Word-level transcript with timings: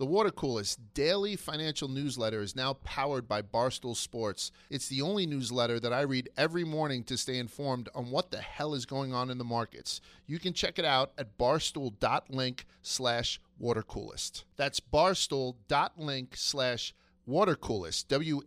The 0.00 0.06
Water 0.06 0.30
Coolest 0.30 0.80
daily 0.94 1.36
financial 1.36 1.86
newsletter 1.86 2.40
is 2.40 2.56
now 2.56 2.72
powered 2.72 3.28
by 3.28 3.42
Barstool 3.42 3.94
Sports. 3.94 4.50
It's 4.70 4.88
the 4.88 5.02
only 5.02 5.26
newsletter 5.26 5.78
that 5.78 5.92
I 5.92 6.00
read 6.00 6.30
every 6.38 6.64
morning 6.64 7.04
to 7.04 7.18
stay 7.18 7.36
informed 7.36 7.90
on 7.94 8.10
what 8.10 8.30
the 8.30 8.38
hell 8.38 8.72
is 8.72 8.86
going 8.86 9.12
on 9.12 9.28
in 9.28 9.36
the 9.36 9.44
markets. 9.44 10.00
You 10.26 10.38
can 10.38 10.54
check 10.54 10.78
it 10.78 10.86
out 10.86 11.12
at 11.18 11.36
barstool.link 11.36 12.64
slash 12.80 13.42
watercoolest. 13.62 14.44
That's 14.56 14.80
barstool.link 14.80 16.34
slash 16.34 16.94
watercoolest. 17.28 18.08
W 18.08 18.40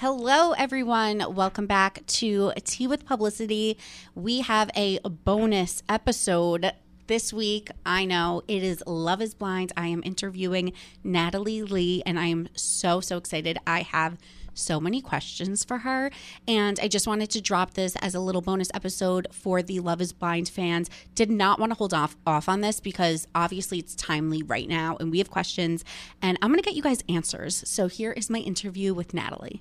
Hello, 0.00 0.52
everyone. 0.52 1.22
Welcome 1.34 1.66
back 1.66 2.06
to 2.06 2.52
Tea 2.64 2.86
with 2.86 3.04
Publicity. 3.04 3.76
We 4.14 4.40
have 4.40 4.70
a 4.74 4.98
bonus 5.00 5.82
episode 5.90 6.72
this 7.06 7.34
week. 7.34 7.68
I 7.84 8.06
know 8.06 8.40
it 8.48 8.62
is 8.62 8.82
Love 8.86 9.20
is 9.20 9.34
Blind. 9.34 9.74
I 9.76 9.88
am 9.88 10.00
interviewing 10.02 10.72
Natalie 11.04 11.64
Lee, 11.64 12.02
and 12.06 12.18
I 12.18 12.28
am 12.28 12.48
so, 12.54 13.02
so 13.02 13.18
excited. 13.18 13.58
I 13.66 13.82
have 13.82 14.16
so 14.54 14.80
many 14.80 15.02
questions 15.02 15.64
for 15.64 15.76
her. 15.76 16.10
And 16.48 16.80
I 16.80 16.88
just 16.88 17.06
wanted 17.06 17.28
to 17.32 17.42
drop 17.42 17.74
this 17.74 17.94
as 17.96 18.14
a 18.14 18.20
little 18.20 18.40
bonus 18.40 18.70
episode 18.72 19.28
for 19.32 19.60
the 19.60 19.80
Love 19.80 20.00
is 20.00 20.14
Blind 20.14 20.48
fans. 20.48 20.88
Did 21.14 21.30
not 21.30 21.60
want 21.60 21.72
to 21.72 21.76
hold 21.76 21.92
off 21.92 22.16
off 22.26 22.48
on 22.48 22.62
this 22.62 22.80
because 22.80 23.28
obviously 23.34 23.78
it's 23.78 23.94
timely 23.96 24.42
right 24.42 24.66
now 24.66 24.96
and 24.98 25.10
we 25.10 25.18
have 25.18 25.30
questions 25.30 25.84
and 26.22 26.38
I'm 26.40 26.48
going 26.48 26.58
to 26.58 26.66
get 26.66 26.74
you 26.74 26.82
guys 26.82 27.04
answers. 27.06 27.62
So 27.68 27.86
here 27.86 28.12
is 28.12 28.30
my 28.30 28.38
interview 28.38 28.94
with 28.94 29.12
Natalie. 29.12 29.60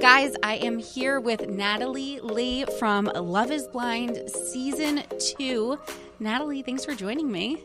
Guys, 0.00 0.36
I 0.44 0.54
am 0.56 0.78
here 0.78 1.18
with 1.18 1.48
Natalie 1.48 2.20
Lee 2.20 2.64
from 2.78 3.06
Love 3.06 3.50
is 3.50 3.66
Blind 3.66 4.30
Season 4.30 5.02
2. 5.36 5.76
Natalie, 6.20 6.62
thanks 6.62 6.84
for 6.84 6.94
joining 6.94 7.32
me. 7.32 7.64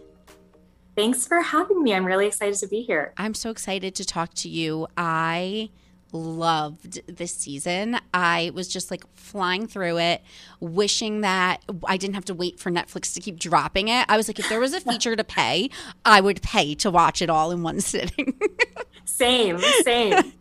Thanks 0.95 1.27
for 1.27 1.41
having 1.41 1.83
me. 1.83 1.93
I'm 1.93 2.03
really 2.03 2.25
excited 2.25 2.57
to 2.57 2.67
be 2.67 2.81
here. 2.81 3.13
I'm 3.17 3.35
so 3.35 3.51
excited 3.51 3.93
to 3.95 4.05
talk 4.05 4.33
to 4.35 4.49
you. 4.49 4.87
I 4.97 5.69
loved 6.11 7.01
this 7.05 7.35
season. 7.35 7.99
I 8.15 8.51
was 8.55 8.67
just 8.67 8.89
like 8.89 9.03
flying 9.13 9.67
through 9.67 9.99
it, 9.99 10.23
wishing 10.59 11.21
that 11.21 11.61
I 11.85 11.97
didn't 11.97 12.15
have 12.15 12.25
to 12.25 12.33
wait 12.33 12.59
for 12.59 12.71
Netflix 12.71 13.13
to 13.13 13.19
keep 13.19 13.37
dropping 13.37 13.89
it. 13.89 14.05
I 14.09 14.17
was 14.17 14.27
like, 14.27 14.39
if 14.39 14.49
there 14.49 14.59
was 14.59 14.73
a 14.73 14.81
feature 14.81 15.15
to 15.15 15.23
pay, 15.23 15.69
I 16.03 16.19
would 16.19 16.41
pay 16.41 16.73
to 16.75 16.89
watch 16.89 17.21
it 17.21 17.29
all 17.29 17.51
in 17.51 17.61
one 17.61 17.79
sitting. 17.79 18.39
same, 19.05 19.59
same. 19.83 20.33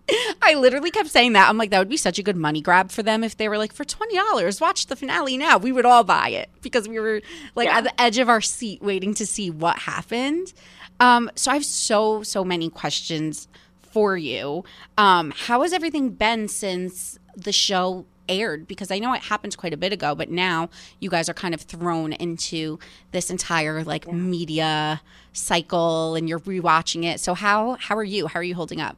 I 0.43 0.55
literally 0.55 0.91
kept 0.91 1.09
saying 1.09 1.35
that. 1.35 1.49
I'm 1.49 1.57
like, 1.57 1.71
that 1.71 1.79
would 1.79 1.89
be 1.89 1.97
such 1.97 2.19
a 2.19 2.23
good 2.23 2.37
money 2.37 2.61
grab 2.61 2.91
for 2.91 3.03
them 3.03 3.23
if 3.23 3.37
they 3.37 3.49
were 3.49 3.59
like, 3.59 3.73
for 3.73 3.85
$20, 3.85 4.61
watch 4.61 4.87
the 4.87 4.97
finale 4.97 5.37
now. 5.37 5.57
We 5.57 5.71
would 5.73 5.87
all 5.87 6.03
buy 6.03 6.31
it 6.31 6.51
because 6.63 6.89
we 6.89 6.99
were 6.99 7.23
like 7.55 7.69
yeah. 7.69 7.79
at 7.79 7.85
the 7.85 8.01
edge 8.01 8.19
of 8.19 8.29
our 8.29 8.41
seat 8.41 8.83
waiting 8.83 9.15
to 9.15 9.27
see 9.27 9.51
what 9.51 9.79
happened. 9.79 10.53
Um, 10.99 11.31
so 11.37 11.51
I 11.51 11.55
have 11.55 11.65
so, 11.65 12.23
so 12.23 12.45
many 12.45 12.71
questions 12.71 13.49
for 13.93 14.17
you. 14.17 14.65
Um, 14.99 15.33
how 15.37 15.63
has 15.63 15.73
everything 15.73 16.11
been 16.11 16.49
since 16.49 17.19
the 17.37 17.53
show 17.53 18.07
aired? 18.29 18.67
Because 18.67 18.91
I 18.91 18.99
know 18.99 19.13
it 19.13 19.23
happened 19.23 19.57
quite 19.57 19.75
a 19.75 19.77
bit 19.77 19.93
ago, 19.93 20.15
but 20.15 20.31
now 20.31 20.71
you 20.99 21.11
guys 21.11 21.29
are 21.29 21.35
kind 21.35 21.55
of 21.55 21.61
thrown 21.61 22.13
into 22.15 22.79
this 23.13 23.31
entire 23.31 23.85
like 23.85 24.07
yeah. 24.07 24.13
media 24.13 25.03
cycle 25.33 26.15
and 26.15 26.29
you're 26.29 26.41
rewatching 26.41 27.05
it. 27.05 27.21
So 27.21 27.35
how 27.35 27.77
how 27.81 27.97
are 27.97 28.05
you? 28.05 28.27
How 28.27 28.41
are 28.41 28.45
you 28.45 28.55
holding 28.55 28.81
up? 28.81 28.97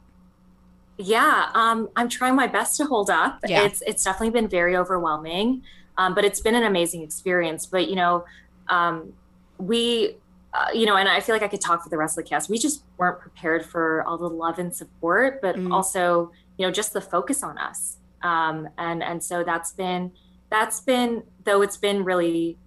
Yeah, 0.97 1.49
um, 1.53 1.89
I'm 1.95 2.07
trying 2.07 2.35
my 2.35 2.47
best 2.47 2.77
to 2.77 2.85
hold 2.85 3.09
up. 3.09 3.39
Yeah. 3.45 3.63
It's 3.63 3.81
it's 3.85 4.03
definitely 4.03 4.29
been 4.29 4.47
very 4.47 4.77
overwhelming, 4.77 5.63
um, 5.97 6.15
but 6.15 6.23
it's 6.23 6.39
been 6.39 6.55
an 6.55 6.63
amazing 6.63 7.01
experience. 7.01 7.65
But 7.65 7.89
you 7.89 7.95
know, 7.95 8.25
um, 8.69 9.13
we 9.57 10.15
uh, 10.53 10.67
you 10.73 10.85
know, 10.85 10.95
and 10.95 11.09
I 11.09 11.19
feel 11.19 11.35
like 11.35 11.43
I 11.43 11.49
could 11.49 11.59
talk 11.59 11.83
for 11.83 11.89
the 11.89 11.97
rest 11.97 12.17
of 12.17 12.23
the 12.23 12.29
cast. 12.29 12.49
We 12.49 12.57
just 12.57 12.83
weren't 12.97 13.19
prepared 13.19 13.65
for 13.65 14.03
all 14.03 14.17
the 14.17 14.29
love 14.29 14.57
and 14.57 14.73
support, 14.73 15.41
but 15.41 15.57
mm. 15.57 15.73
also, 15.73 16.31
you 16.57 16.65
know, 16.65 16.71
just 16.71 16.93
the 16.93 17.01
focus 17.01 17.43
on 17.43 17.57
us. 17.57 17.97
Um, 18.21 18.69
and 18.77 19.03
and 19.03 19.21
so 19.21 19.43
that's 19.43 19.73
been 19.73 20.13
that's 20.49 20.79
been 20.79 21.23
though 21.43 21.61
it's 21.61 21.77
been 21.77 22.05
really, 22.05 22.57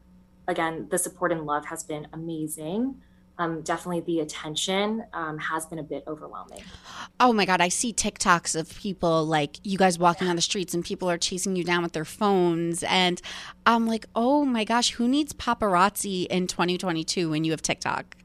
again, 0.46 0.86
the 0.90 0.98
support 0.98 1.32
and 1.32 1.46
love 1.46 1.64
has 1.66 1.82
been 1.82 2.06
amazing 2.12 2.96
um, 3.38 3.62
definitely 3.62 4.00
the 4.00 4.20
attention 4.20 5.04
um, 5.12 5.38
has 5.38 5.64
been 5.66 5.78
a 5.78 5.82
bit 5.82 6.04
overwhelming. 6.06 6.62
Oh 7.20 7.32
my 7.32 7.44
God, 7.44 7.60
I 7.60 7.68
see 7.68 7.92
TikToks 7.92 8.58
of 8.58 8.76
people 8.78 9.24
like 9.24 9.58
you 9.62 9.78
guys 9.78 9.98
walking 9.98 10.28
on 10.28 10.36
the 10.36 10.42
streets 10.42 10.74
and 10.74 10.84
people 10.84 11.08
are 11.08 11.18
chasing 11.18 11.54
you 11.54 11.62
down 11.62 11.82
with 11.82 11.92
their 11.92 12.04
phones. 12.04 12.82
And 12.82 13.22
I'm 13.64 13.86
like, 13.86 14.06
oh 14.16 14.44
my 14.44 14.64
gosh, 14.64 14.90
who 14.92 15.06
needs 15.06 15.32
paparazzi 15.32 16.26
in 16.26 16.46
2022 16.48 17.30
when 17.30 17.44
you 17.44 17.52
have 17.52 17.62
TikTok? 17.62 18.16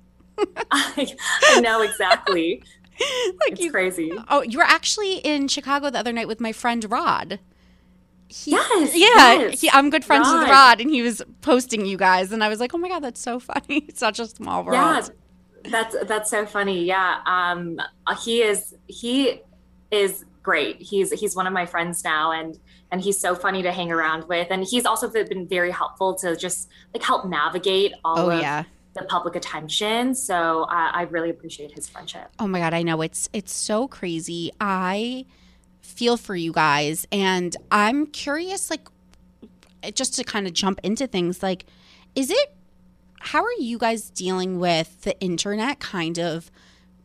I, 0.71 1.15
I 1.49 1.61
know 1.61 1.81
exactly. 1.81 2.63
like 2.99 3.53
it's 3.53 3.61
you, 3.61 3.71
crazy. 3.71 4.11
Oh, 4.29 4.41
you 4.41 4.57
were 4.57 4.63
actually 4.63 5.17
in 5.17 5.47
Chicago 5.47 5.89
the 5.89 5.99
other 5.99 6.13
night 6.13 6.27
with 6.27 6.39
my 6.39 6.51
friend 6.51 6.89
Rod 6.89 7.39
he, 8.33 8.51
yes, 8.51 8.95
yeah, 8.95 9.33
yes. 9.33 9.61
He, 9.61 9.69
I'm 9.69 9.91
good 9.91 10.03
friends 10.03 10.27
Rod. 10.27 10.39
with 10.39 10.49
Rod, 10.49 10.81
and 10.81 10.89
he 10.89 11.03
was 11.03 11.21
posting 11.41 11.85
you 11.85 11.97
guys, 11.97 12.31
and 12.31 12.43
I 12.43 12.49
was 12.49 12.59
like, 12.59 12.73
oh 12.73 12.79
my 12.79 12.89
god, 12.89 13.03
that's 13.03 13.21
so 13.21 13.39
funny. 13.39 13.85
It's 13.87 13.99
such 13.99 14.19
a 14.19 14.25
small 14.25 14.63
world. 14.63 14.75
Yeah, 14.75 15.69
that's 15.69 15.95
that's 16.07 16.31
so 16.31 16.45
funny. 16.47 16.83
Yeah, 16.83 17.19
um, 17.27 17.79
he 18.23 18.41
is 18.41 18.73
he 18.87 19.41
is 19.91 20.25
great. 20.41 20.81
He's 20.81 21.11
he's 21.11 21.35
one 21.35 21.45
of 21.45 21.53
my 21.53 21.67
friends 21.67 22.03
now, 22.03 22.31
and 22.31 22.57
and 22.91 23.01
he's 23.01 23.19
so 23.19 23.35
funny 23.35 23.61
to 23.61 23.71
hang 23.71 23.91
around 23.91 24.27
with, 24.27 24.47
and 24.49 24.63
he's 24.63 24.87
also 24.87 25.09
been 25.09 25.47
very 25.47 25.69
helpful 25.69 26.15
to 26.15 26.35
just 26.35 26.69
like 26.91 27.03
help 27.03 27.25
navigate 27.25 27.93
all 28.03 28.17
oh, 28.17 28.29
of 28.31 28.41
yeah. 28.41 28.63
the 28.95 29.03
public 29.03 29.35
attention. 29.35 30.15
So 30.15 30.63
uh, 30.63 30.89
I 30.91 31.03
really 31.11 31.29
appreciate 31.29 31.71
his 31.71 31.87
friendship. 31.87 32.29
Oh 32.39 32.47
my 32.47 32.57
god, 32.57 32.73
I 32.73 32.81
know 32.81 33.01
it's 33.03 33.29
it's 33.31 33.53
so 33.53 33.87
crazy. 33.87 34.51
I 34.59 35.27
feel 35.83 36.17
for 36.17 36.35
you 36.35 36.51
guys. 36.51 37.05
And 37.11 37.55
I'm 37.71 38.07
curious, 38.07 38.71
like, 38.71 38.87
just 39.93 40.15
to 40.15 40.23
kind 40.23 40.47
of 40.47 40.53
jump 40.53 40.79
into 40.81 41.05
things, 41.05 41.43
like, 41.43 41.65
is 42.15 42.31
it, 42.31 42.55
how 43.19 43.43
are 43.43 43.59
you 43.59 43.77
guys 43.77 44.09
dealing 44.09 44.59
with 44.59 45.01
the 45.01 45.19
internet 45.19 45.79
kind 45.79 46.17
of 46.17 46.49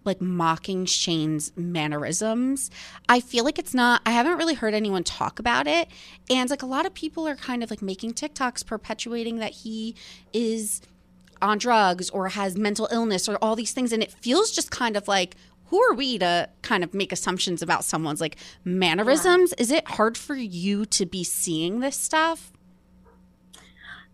like 0.05 0.21
mocking 0.21 0.85
Shayne's 0.85 1.53
mannerisms? 1.57 2.71
I 3.09 3.21
feel 3.21 3.45
like 3.45 3.59
it's 3.59 3.75
not, 3.75 4.01
I 4.07 4.13
haven't 4.13 4.39
really 4.39 4.55
heard 4.55 4.75
anyone 4.75 5.05
talk 5.05 5.39
about 5.39 5.67
it. 5.67 5.89
And 6.31 6.49
like, 6.49 6.63
a 6.63 6.67
lot 6.67 6.87
of 6.87 6.95
people 6.95 7.29
are 7.29 7.37
kind 7.37 7.63
of 7.63 7.71
like 7.71 7.83
making 7.83 8.15
TikToks 8.15 8.65
perpetuating 8.65 9.37
that 9.37 9.53
he 9.53 9.95
is 10.33 10.81
on 11.43 11.59
drugs 11.59 12.11
or 12.11 12.31
has 12.31 12.57
mental 12.57 12.89
illness 12.91 13.29
or 13.29 13.37
all 13.43 13.55
these 13.55 13.73
things. 13.73 13.93
And 13.93 14.03
it 14.03 14.13
feels 14.13 14.51
just 14.51 14.71
kind 14.71 14.97
of 14.97 15.09
like, 15.09 15.37
who 15.71 15.83
are 15.83 15.95
we 15.95 16.19
to 16.19 16.49
kind 16.63 16.83
of 16.83 16.95
make 16.95 17.13
assumptions 17.13 17.63
about 17.63 17.85
someone's 17.85 18.21
like 18.21 18.37
mannerisms? 18.65 19.53
Yeah. 19.57 19.63
Is 19.63 19.71
it 19.71 19.89
hard 19.89 20.17
for 20.17 20.35
you 20.35 20.87
to 20.87 21.07
be 21.07 21.25
seeing 21.25 21.81
this 21.81 21.97
stuff? 21.97 22.53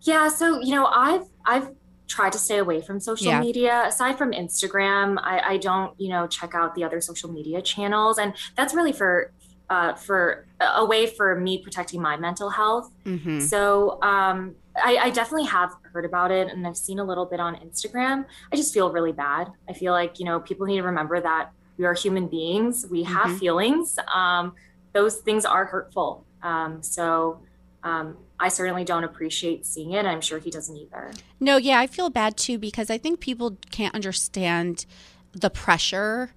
Yeah, 0.01 0.29
so 0.29 0.61
you 0.61 0.75
know, 0.75 0.85
I've 0.85 1.27
I've 1.45 1.69
tried 2.07 2.31
to 2.33 2.37
stay 2.37 2.59
away 2.59 2.81
from 2.81 2.99
social 2.99 3.27
yeah. 3.27 3.39
media. 3.39 3.83
Aside 3.87 4.17
from 4.17 4.31
Instagram, 4.31 5.17
I, 5.21 5.53
I 5.53 5.57
don't, 5.57 5.99
you 5.99 6.09
know, 6.09 6.27
check 6.27 6.53
out 6.53 6.75
the 6.75 6.83
other 6.83 7.01
social 7.01 7.31
media 7.31 7.61
channels, 7.61 8.17
and 8.17 8.33
that's 8.55 8.73
really 8.73 8.93
for 8.93 9.31
uh, 9.69 9.95
for 9.95 10.45
a 10.59 10.85
way 10.85 11.07
for 11.07 11.39
me 11.39 11.61
protecting 11.61 12.01
my 12.01 12.17
mental 12.17 12.49
health. 12.49 12.91
Mm-hmm. 13.05 13.39
So 13.39 13.99
um, 14.03 14.55
I, 14.83 14.97
I, 14.97 15.09
definitely 15.09 15.47
have 15.47 15.73
heard 15.93 16.05
about 16.05 16.31
it 16.31 16.49
and 16.49 16.65
I've 16.67 16.77
seen 16.77 16.99
a 16.99 17.03
little 17.03 17.25
bit 17.25 17.39
on 17.39 17.55
Instagram. 17.57 18.25
I 18.51 18.55
just 18.55 18.73
feel 18.73 18.91
really 18.91 19.11
bad. 19.11 19.51
I 19.69 19.73
feel 19.73 19.93
like, 19.93 20.19
you 20.19 20.25
know, 20.25 20.39
people 20.39 20.65
need 20.65 20.77
to 20.77 20.83
remember 20.83 21.21
that 21.21 21.51
we 21.77 21.85
are 21.85 21.93
human 21.93 22.27
beings, 22.27 22.85
we 22.89 23.03
have 23.03 23.27
mm-hmm. 23.27 23.37
feelings. 23.37 23.97
Um, 24.13 24.53
those 24.93 25.17
things 25.17 25.45
are 25.45 25.65
hurtful. 25.65 26.25
Um, 26.41 26.81
so 26.81 27.41
um, 27.83 28.17
I 28.39 28.49
certainly 28.49 28.83
don't 28.83 29.03
appreciate 29.03 29.65
seeing 29.65 29.93
it. 29.93 30.05
I'm 30.05 30.21
sure 30.21 30.39
he 30.39 30.49
doesn't 30.49 30.75
either. 30.75 31.11
No, 31.39 31.57
yeah, 31.57 31.79
I 31.79 31.87
feel 31.87 32.09
bad 32.09 32.37
too 32.37 32.57
because 32.57 32.89
I 32.89 32.97
think 32.97 33.19
people 33.19 33.57
can't 33.71 33.93
understand 33.93 34.85
the 35.33 35.49
pressure 35.49 36.31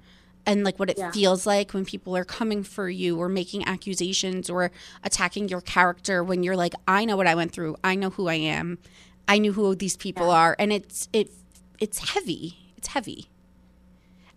and 0.47 0.65
like 0.65 0.79
what 0.79 0.91
it 0.91 0.99
yeah. 0.99 1.11
feels 1.11 1.47
like 1.47 1.75
when 1.75 1.85
people 1.85 2.17
are 2.17 2.25
coming 2.25 2.63
for 2.63 2.89
you 2.89 3.19
or 3.19 3.29
making 3.29 3.67
accusations 3.67 4.49
or 4.49 4.71
attacking 5.05 5.49
your 5.49 5.61
character 5.61 6.25
when 6.25 6.43
you're 6.43 6.57
like 6.57 6.75
I 6.87 7.05
know 7.05 7.17
what 7.17 7.27
I 7.27 7.35
went 7.35 7.53
through. 7.53 7.77
I 7.85 7.95
know 7.95 8.11
who 8.11 8.29
I 8.29 8.35
am. 8.35 8.79
I 9.27 9.39
knew 9.39 9.53
who 9.53 9.75
these 9.75 9.97
people 9.97 10.29
yeah. 10.29 10.35
are 10.35 10.57
and 10.59 10.73
it's 10.73 11.09
it 11.13 11.31
it's 11.79 12.15
heavy. 12.15 12.59
It's 12.77 12.89
heavy. 12.89 13.29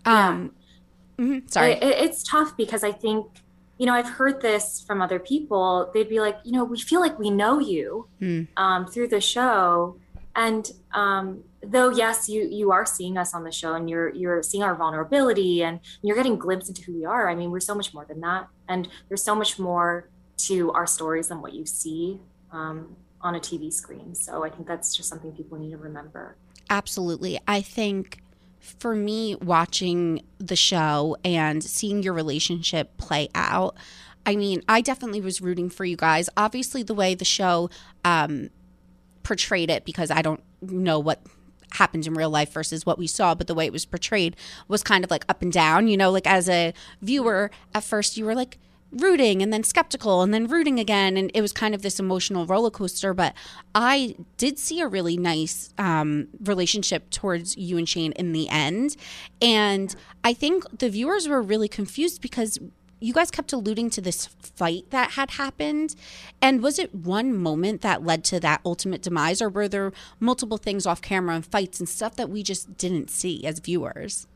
Um 0.06 0.54
yeah. 1.18 1.26
mm-hmm, 1.26 1.48
sorry. 1.48 1.74
It, 1.74 1.84
it's 1.84 2.24
tough 2.24 2.58
because 2.58 2.84
I 2.84 2.92
think 2.92 3.28
you 3.82 3.88
know, 3.88 3.94
I've 3.94 4.10
heard 4.10 4.44
this 4.44 4.80
from 4.80 5.02
other 5.02 5.18
people. 5.18 5.90
They'd 5.92 6.08
be 6.08 6.20
like, 6.20 6.38
you 6.44 6.52
know, 6.52 6.64
we 6.64 6.80
feel 6.80 7.00
like 7.00 7.18
we 7.18 7.32
know 7.32 7.58
you 7.58 8.08
mm. 8.22 8.48
um, 8.56 8.86
through 8.86 9.08
the 9.08 9.20
show, 9.20 9.98
and 10.36 10.72
um, 10.94 11.44
though 11.64 11.90
yes 11.90 12.28
you 12.28 12.48
you 12.50 12.72
are 12.72 12.86
seeing 12.86 13.18
us 13.18 13.34
on 13.34 13.44
the 13.44 13.52
show 13.52 13.76
and 13.76 13.90
you're 13.90 14.10
you're 14.16 14.42
seeing 14.42 14.64
our 14.64 14.76
vulnerability 14.76 15.64
and 15.64 15.80
you're 16.02 16.16
getting 16.16 16.38
glimpse 16.38 16.68
into 16.68 16.82
who 16.82 16.94
we 16.94 17.06
are 17.06 17.30
i 17.30 17.36
mean 17.36 17.52
we're 17.52 17.60
so 17.60 17.76
much 17.76 17.94
more 17.94 18.06
than 18.06 18.20
that 18.20 18.48
and 18.68 18.88
there's 19.10 19.24
so 19.24 19.36
much 19.36 19.60
more 19.60 20.10
to 20.38 20.72
our 20.72 20.88
stories 20.88 21.28
than 21.28 21.42
what 21.42 21.54
you 21.54 21.66
see 21.66 22.20
um, 22.52 22.96
on 23.22 23.36
a 23.36 23.40
TV 23.40 23.72
screen. 23.72 24.16
So 24.16 24.44
I 24.44 24.50
think 24.50 24.68
that's 24.68 24.96
just 24.96 25.10
something 25.10 25.32
people 25.32 25.58
need 25.58 25.72
to 25.72 25.78
remember. 25.78 26.36
Absolutely. 26.70 27.40
I 27.48 27.62
think 27.62 28.20
for 28.60 28.96
me, 28.96 29.36
watching 29.36 30.24
the 30.38 30.56
show 30.56 31.18
and 31.24 31.64
seeing 31.64 32.04
your 32.04 32.14
relationship 32.14 32.98
play 32.98 33.30
out, 33.36 33.76
I 34.26 34.36
mean, 34.36 34.62
I 34.68 34.82
definitely 34.82 35.22
was 35.22 35.42
rooting 35.42 35.70
for 35.70 35.84
you 35.84 35.96
guys. 35.96 36.30
Obviously, 36.38 36.84
the 36.84 36.94
way 36.94 37.16
the 37.16 37.26
show 37.26 37.70
um, 38.06 38.50
portrayed 39.24 39.70
it, 39.70 39.84
because 39.84 40.12
I 40.12 40.22
don't 40.22 40.44
know 40.62 41.00
what 41.00 41.22
happened 41.74 42.08
in 42.08 42.14
real 42.14 42.30
life 42.30 42.52
versus 42.54 42.86
what 42.86 42.98
we 42.98 43.08
saw, 43.08 43.36
but 43.36 43.48
the 43.48 43.56
way 43.56 43.66
it 43.66 43.74
was 43.74 43.86
portrayed 43.86 44.36
was 44.68 44.84
kind 44.84 45.04
of 45.04 45.12
like 45.12 45.26
up 45.30 45.42
and 45.42 45.52
down. 45.52 45.88
You 45.88 45.98
know, 45.98 46.12
like 46.12 46.28
as 46.28 46.50
a 46.50 46.74
viewer, 47.02 47.52
at 47.74 47.84
first 47.84 48.18
you 48.18 48.26
were 48.26 48.36
like, 48.36 48.58
rooting 48.92 49.42
and 49.42 49.54
then 49.54 49.64
skeptical 49.64 50.22
and 50.22 50.34
then 50.34 50.48
rooting 50.48 50.78
again 50.80 51.16
and 51.16 51.32
it 51.34 51.42
was 51.42 51.54
kind 51.54 51.74
of 51.74 51.82
this 51.82 51.98
emotional 52.00 52.46
roller 52.46 52.70
coaster 52.70 53.14
but 53.14 53.34
i 53.74 54.14
did 54.38 54.60
see 54.60 54.82
a 54.82 54.88
really 54.88 55.16
nice 55.16 55.70
um, 55.78 56.28
relationship 56.44 57.10
towards 57.10 57.56
you 57.56 57.78
and 57.78 57.88
shane 57.88 58.12
in 58.14 58.34
the 58.34 58.50
end 58.50 58.98
and 59.42 59.96
i 60.26 60.34
think 60.34 60.66
the 60.78 60.90
viewers 60.90 61.28
were 61.28 61.42
really 61.42 61.70
confused 61.70 62.22
because 62.22 62.60
you 63.02 63.14
guys 63.14 63.32
kept 63.32 63.52
alluding 63.52 63.90
to 63.90 64.00
this 64.00 64.28
fight 64.28 64.90
that 64.92 65.12
had 65.12 65.32
happened 65.32 65.96
and 66.42 66.64
was 66.64 66.80
it 66.80 66.94
one 66.94 67.36
moment 67.36 67.82
that 67.82 68.06
led 68.06 68.24
to 68.24 68.40
that 68.40 68.62
ultimate 68.64 69.02
demise 69.02 69.42
or 69.42 69.50
were 69.50 69.68
there 69.68 69.92
multiple 70.20 70.58
things 70.58 70.86
off 70.86 71.02
camera 71.02 71.36
and 71.36 71.46
fights 71.46 71.80
and 71.80 71.90
stuff 71.90 72.16
that 72.16 72.30
we 72.30 72.44
just 72.44 72.78
didn't 72.78 73.10
see 73.10 73.46
as 73.46 73.60
viewers 73.60 74.28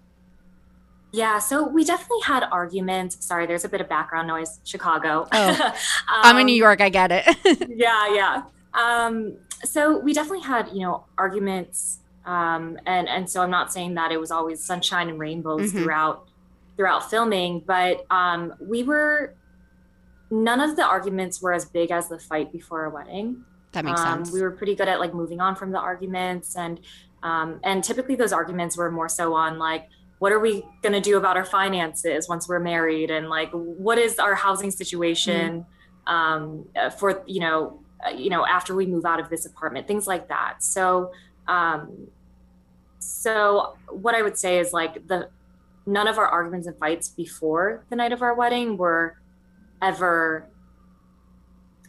yeah, 1.15 1.39
so 1.39 1.65
we 1.65 1.85
definitely 1.85 2.23
had 2.25 2.43
arguments. 2.51 3.25
Sorry, 3.25 3.45
there's 3.45 3.63
a 3.63 3.69
bit 3.69 3.79
of 3.79 3.87
background 3.87 4.27
noise. 4.27 4.59
Chicago. 4.65 5.25
Oh, 5.31 5.49
um, 5.63 5.73
I'm 6.09 6.37
in 6.39 6.45
New 6.45 6.55
York. 6.55 6.81
I 6.81 6.89
get 6.89 7.09
it. 7.09 7.69
yeah, 7.69 8.13
yeah. 8.13 8.43
Um, 8.73 9.37
so 9.63 9.97
we 9.97 10.11
definitely 10.11 10.43
had, 10.43 10.69
you 10.73 10.81
know, 10.81 11.05
arguments, 11.17 11.99
um, 12.25 12.77
and 12.85 13.07
and 13.07 13.29
so 13.29 13.41
I'm 13.41 13.49
not 13.49 13.71
saying 13.71 13.93
that 13.93 14.11
it 14.11 14.19
was 14.19 14.29
always 14.29 14.61
sunshine 14.61 15.07
and 15.07 15.17
rainbows 15.17 15.71
mm-hmm. 15.71 15.83
throughout 15.83 16.27
throughout 16.75 17.09
filming, 17.09 17.61
but 17.65 18.05
um, 18.11 18.53
we 18.59 18.83
were 18.83 19.35
none 20.31 20.59
of 20.59 20.75
the 20.75 20.83
arguments 20.83 21.41
were 21.41 21.53
as 21.53 21.65
big 21.65 21.91
as 21.91 22.09
the 22.09 22.19
fight 22.19 22.51
before 22.51 22.83
our 22.83 22.89
wedding. 22.89 23.43
That 23.71 23.85
makes 23.85 24.01
um, 24.01 24.25
sense. 24.25 24.31
We 24.31 24.41
were 24.41 24.51
pretty 24.51 24.75
good 24.75 24.87
at 24.87 24.99
like 24.99 25.13
moving 25.13 25.39
on 25.39 25.55
from 25.55 25.71
the 25.71 25.79
arguments, 25.79 26.55
and 26.55 26.79
um, 27.23 27.59
and 27.63 27.83
typically 27.83 28.15
those 28.15 28.31
arguments 28.31 28.77
were 28.77 28.91
more 28.91 29.09
so 29.09 29.33
on 29.33 29.57
like 29.57 29.89
what 30.19 30.31
are 30.31 30.39
we 30.39 30.63
going 30.81 30.93
to 30.93 31.01
do 31.01 31.17
about 31.17 31.37
our 31.37 31.45
finances 31.45 32.29
once 32.29 32.47
we're 32.47 32.59
married 32.59 33.11
and 33.11 33.29
like 33.29 33.49
what 33.51 33.97
is 33.97 34.19
our 34.19 34.35
housing 34.35 34.71
situation 34.71 35.65
mm. 36.07 36.11
um, 36.11 36.65
for 36.97 37.23
you 37.25 37.39
know 37.39 37.79
uh, 38.05 38.11
you 38.11 38.29
know 38.29 38.45
after 38.45 38.75
we 38.75 38.85
move 38.85 39.05
out 39.05 39.19
of 39.19 39.29
this 39.29 39.45
apartment 39.45 39.87
things 39.87 40.07
like 40.07 40.27
that 40.29 40.63
so 40.63 41.11
um, 41.47 42.07
so 42.99 43.75
what 43.89 44.15
i 44.15 44.21
would 44.21 44.37
say 44.37 44.59
is 44.59 44.71
like 44.71 45.07
the 45.07 45.29
none 45.85 46.07
of 46.07 46.17
our 46.17 46.27
arguments 46.27 46.67
and 46.67 46.77
fights 46.77 47.09
before 47.09 47.85
the 47.89 47.95
night 47.95 48.11
of 48.11 48.21
our 48.21 48.33
wedding 48.33 48.77
were 48.77 49.17
ever 49.81 50.49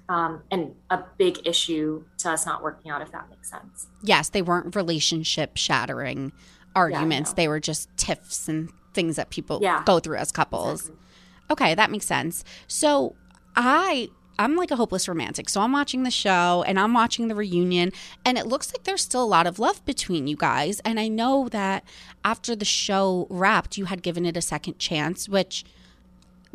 um, 0.08 0.42
and 0.50 0.74
a 0.90 1.02
big 1.18 1.46
issue 1.46 2.04
to 2.18 2.30
us 2.30 2.46
not 2.46 2.62
working 2.62 2.90
out 2.90 3.02
if 3.02 3.10
that 3.12 3.28
makes 3.30 3.50
sense 3.50 3.88
yes 4.02 4.28
they 4.28 4.42
weren't 4.42 4.74
relationship 4.76 5.56
shattering 5.56 6.32
arguments. 6.76 7.30
Yeah, 7.30 7.34
they 7.34 7.48
were 7.48 7.58
just 7.58 7.88
tiffs 7.96 8.48
and 8.48 8.70
things 8.94 9.16
that 9.16 9.30
people 9.30 9.58
yeah. 9.62 9.82
go 9.84 9.98
through 9.98 10.18
as 10.18 10.30
couples. 10.30 10.82
Exactly. 10.82 11.04
Okay, 11.50 11.74
that 11.74 11.90
makes 11.90 12.06
sense. 12.06 12.44
So 12.68 13.16
I 13.56 14.10
I'm 14.38 14.56
like 14.56 14.70
a 14.70 14.76
hopeless 14.76 15.08
romantic. 15.08 15.48
So 15.48 15.60
I'm 15.60 15.72
watching 15.72 16.02
the 16.02 16.10
show 16.10 16.64
and 16.66 16.78
I'm 16.78 16.92
watching 16.92 17.28
the 17.28 17.34
reunion 17.34 17.92
and 18.24 18.36
it 18.38 18.46
looks 18.46 18.72
like 18.72 18.84
there's 18.84 19.02
still 19.02 19.22
a 19.22 19.24
lot 19.24 19.46
of 19.46 19.58
love 19.58 19.84
between 19.84 20.26
you 20.26 20.36
guys. 20.36 20.80
And 20.80 21.00
I 21.00 21.08
know 21.08 21.48
that 21.50 21.84
after 22.24 22.54
the 22.54 22.64
show 22.64 23.26
wrapped, 23.30 23.78
you 23.78 23.86
had 23.86 24.02
given 24.02 24.26
it 24.26 24.36
a 24.36 24.42
second 24.42 24.78
chance, 24.78 25.28
which 25.28 25.64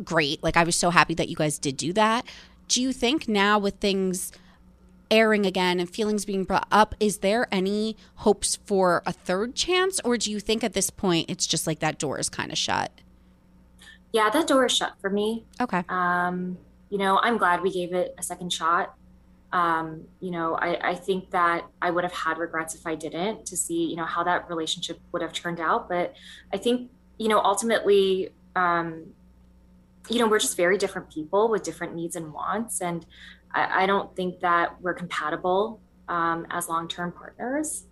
great. 0.04 0.42
Like 0.42 0.56
I 0.56 0.64
was 0.64 0.76
so 0.76 0.90
happy 0.90 1.14
that 1.14 1.28
you 1.28 1.36
guys 1.36 1.58
did 1.58 1.76
do 1.76 1.92
that. 1.94 2.26
Do 2.68 2.82
you 2.82 2.92
think 2.92 3.28
now 3.28 3.58
with 3.58 3.74
things 3.76 4.32
airing 5.10 5.44
again 5.44 5.78
and 5.78 5.90
feelings 5.90 6.24
being 6.24 6.44
brought 6.44 6.66
up, 6.72 6.94
is 6.98 7.18
there 7.18 7.46
any 7.52 7.96
hopes 8.16 8.56
for 8.64 9.02
a 9.04 9.12
third 9.12 9.54
chance? 9.54 10.00
Or 10.04 10.16
do 10.16 10.30
you 10.30 10.40
think 10.40 10.64
at 10.64 10.72
this 10.72 10.90
point 10.90 11.28
it's 11.28 11.46
just 11.46 11.66
like 11.66 11.80
that 11.80 11.98
door 11.98 12.18
is 12.18 12.28
kind 12.28 12.50
of 12.50 12.58
shut? 12.58 12.90
Yeah, 14.12 14.30
that 14.30 14.46
door 14.46 14.66
is 14.66 14.72
shut 14.72 14.94
for 15.00 15.10
me. 15.10 15.44
Okay. 15.60 15.84
Um, 15.88 16.58
you 16.92 16.98
know, 16.98 17.18
I'm 17.22 17.38
glad 17.38 17.62
we 17.62 17.70
gave 17.70 17.94
it 17.94 18.14
a 18.18 18.22
second 18.22 18.52
shot. 18.52 18.94
Um, 19.50 20.04
you 20.20 20.30
know, 20.30 20.56
I, 20.56 20.90
I 20.90 20.94
think 20.94 21.30
that 21.30 21.64
I 21.80 21.90
would 21.90 22.04
have 22.04 22.12
had 22.12 22.36
regrets 22.36 22.74
if 22.74 22.86
I 22.86 22.94
didn't 22.96 23.46
to 23.46 23.56
see, 23.56 23.86
you 23.86 23.96
know, 23.96 24.04
how 24.04 24.22
that 24.24 24.46
relationship 24.50 25.00
would 25.10 25.22
have 25.22 25.32
turned 25.32 25.58
out. 25.58 25.88
But 25.88 26.12
I 26.52 26.58
think, 26.58 26.90
you 27.16 27.28
know, 27.28 27.40
ultimately, 27.40 28.34
um, 28.54 29.06
you 30.10 30.18
know, 30.18 30.28
we're 30.28 30.38
just 30.38 30.54
very 30.54 30.76
different 30.76 31.08
people 31.10 31.48
with 31.48 31.62
different 31.62 31.94
needs 31.94 32.14
and 32.14 32.30
wants. 32.30 32.82
And 32.82 33.06
I, 33.54 33.84
I 33.84 33.86
don't 33.86 34.14
think 34.14 34.40
that 34.40 34.78
we're 34.82 34.92
compatible 34.92 35.80
um, 36.08 36.46
as 36.50 36.68
long 36.68 36.88
term 36.88 37.10
partners. 37.10 37.84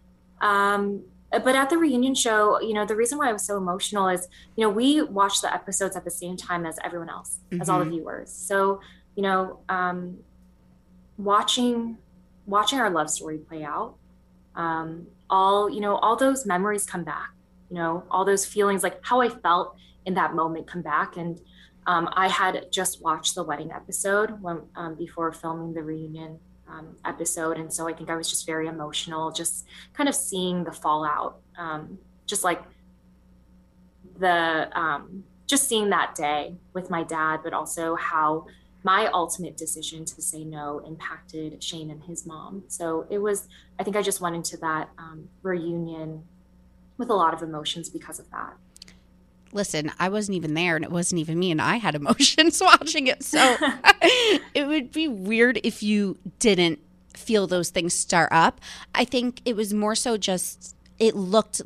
Um, 0.43 1.05
but 1.39 1.55
at 1.55 1.71
the 1.71 1.79
reunion 1.79 2.15
show, 2.15 2.61
you 2.61 2.73
know, 2.73 2.85
the 2.85 2.97
reason 2.97 3.19
why 3.19 3.29
I 3.29 3.33
was 3.33 3.45
so 3.45 3.57
emotional 3.57 4.09
is, 4.09 4.27
you 4.57 4.65
know, 4.65 4.71
we 4.71 5.03
watched 5.03 5.43
the 5.43 5.53
episodes 5.53 5.97
at 5.97 6.05
the 6.05 6.11
same 6.11 6.37
time 6.37 6.67
as 6.67 6.77
everyone 6.85 7.09
else, 7.09 7.39
mm-hmm. 7.51 7.63
as 7.63 7.69
all 7.69 7.79
the 7.79 7.85
mm-hmm. 7.85 7.95
viewers. 7.95 8.33
So, 8.33 8.81
you 9.15 9.23
know, 9.23 9.61
um, 9.69 10.19
watching 11.19 11.99
watching 12.47 12.81
our 12.81 12.91
love 12.91 13.11
story 13.11 13.39
play 13.39 13.63
out, 13.63 13.95
um, 14.57 15.07
all 15.29 15.71
you 15.71 15.81
know, 15.81 15.97
all 15.97 16.17
those 16.17 16.47
memories 16.47 16.85
come 16.85 17.05
back. 17.05 17.31
You 17.71 17.77
know, 17.77 18.03
all 18.11 18.25
those 18.25 18.45
feelings, 18.45 18.83
like 18.83 18.99
how 19.03 19.21
I 19.21 19.29
felt 19.29 19.77
in 20.07 20.15
that 20.15 20.35
moment, 20.35 20.67
come 20.67 20.83
back, 20.83 21.17
and 21.17 21.41
um, 21.87 22.09
I 22.13 22.27
had 22.29 22.73
just 22.73 23.01
watched 23.03 23.37
the 23.37 23.45
wedding 23.45 23.71
episode 23.71 24.43
when 24.43 24.63
um, 24.75 24.97
before 24.97 25.31
filming 25.33 25.73
the 25.73 25.83
reunion 25.83 26.41
um, 26.71 26.97
episode, 27.05 27.59
and 27.59 27.73
so 27.73 27.89
I 27.89 27.93
think 27.93 28.11
I 28.11 28.17
was 28.17 28.29
just 28.29 28.47
very 28.47 28.67
emotional, 28.69 29.31
just 29.31 29.67
kind 29.93 30.09
of 30.09 30.15
seeing 30.15 30.65
the 30.65 30.73
fallout, 30.73 31.41
um, 31.59 31.99
just 32.27 32.45
like 32.45 32.63
the 34.19 34.71
um, 34.79 35.25
just 35.47 35.69
seeing 35.69 35.91
that 35.91 36.15
day 36.15 36.55
with 36.75 36.91
my 36.91 37.03
dad, 37.03 37.41
but 37.43 37.53
also 37.53 37.97
how 37.97 38.47
my 38.83 39.09
ultimate 39.13 39.57
decision 39.57 40.05
to 40.05 40.23
say 40.23 40.45
no 40.45 40.81
impacted 40.87 41.63
Shayne 41.63 41.91
and 41.91 42.03
his 42.05 42.25
mom. 42.25 42.63
So 42.69 43.07
it 43.11 43.19
was, 43.19 43.49
I 43.79 43.85
think 43.85 43.97
I 43.97 44.03
just 44.03 44.21
went 44.21 44.37
into 44.37 44.57
that 44.59 44.89
um, 44.97 45.29
reunion 45.43 46.25
with 46.97 47.11
a 47.11 47.15
lot 47.15 47.35
of 47.35 47.43
emotions 47.43 47.91
because 47.91 48.19
of 48.19 48.31
that 48.31 48.55
listen, 49.53 49.93
I 49.99 50.09
wasn't 50.09 50.37
even 50.37 50.55
there 50.55 50.77
and 50.77 50.85
it 50.85 50.91
wasn't 50.91 51.21
even 51.21 51.39
me 51.39 51.51
and 51.51 51.61
I 51.61 51.77
had 51.77 51.95
emotions 51.97 52.61
watching 52.61 53.07
it. 53.07 53.23
So 53.23 53.57
it 54.55 54.67
would 54.67 54.93
be 54.93 55.09
weird 55.09 55.61
if 55.65 55.83
you 55.83 56.19
didn't 56.39 56.81
feel 57.17 57.47
those 57.47 57.71
things 57.71 57.95
start 57.95 58.29
up. 58.33 58.61
I 58.95 59.05
think 59.05 59.41
it 59.45 59.57
was 59.57 59.75
more 59.75 59.95
so 59.95 60.17
just 60.17 60.77
it 60.99 61.17
looked 61.17 61.63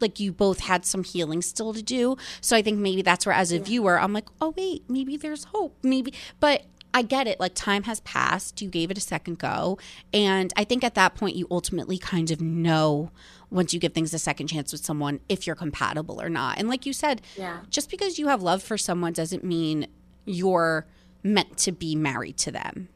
like 0.00 0.20
you 0.20 0.32
both 0.32 0.60
had 0.60 0.84
some 0.84 1.02
healing 1.02 1.42
still 1.42 1.74
to 1.74 1.82
do. 1.82 2.16
So 2.40 2.56
I 2.56 2.62
think 2.62 2.78
maybe 2.78 3.02
that's 3.02 3.26
where 3.26 3.34
as 3.34 3.52
a 3.52 3.58
viewer 3.58 3.98
I'm 3.98 4.12
like, 4.12 4.26
"Oh 4.40 4.54
wait, 4.56 4.84
maybe 4.88 5.16
there's 5.16 5.44
hope." 5.44 5.76
Maybe 5.82 6.14
but 6.40 6.64
I 6.94 7.02
get 7.02 7.26
it. 7.26 7.38
Like 7.38 7.54
time 7.54 7.84
has 7.84 8.00
passed. 8.00 8.62
You 8.62 8.68
gave 8.68 8.90
it 8.90 8.98
a 8.98 9.00
second 9.00 9.38
go. 9.38 9.78
And 10.12 10.52
I 10.56 10.64
think 10.64 10.82
at 10.84 10.94
that 10.94 11.14
point, 11.14 11.36
you 11.36 11.46
ultimately 11.50 11.98
kind 11.98 12.30
of 12.30 12.40
know 12.40 13.10
once 13.50 13.72
you 13.72 13.80
give 13.80 13.94
things 13.94 14.12
a 14.12 14.18
second 14.18 14.46
chance 14.46 14.72
with 14.72 14.84
someone 14.84 15.20
if 15.28 15.46
you're 15.46 15.56
compatible 15.56 16.20
or 16.20 16.28
not. 16.28 16.58
And 16.58 16.68
like 16.68 16.86
you 16.86 16.92
said, 16.92 17.22
yeah. 17.36 17.60
just 17.70 17.90
because 17.90 18.18
you 18.18 18.28
have 18.28 18.42
love 18.42 18.62
for 18.62 18.76
someone 18.76 19.12
doesn't 19.12 19.44
mean 19.44 19.86
you're 20.24 20.86
meant 21.22 21.56
to 21.58 21.72
be 21.72 21.96
married 21.96 22.36
to 22.38 22.50
them. 22.50 22.88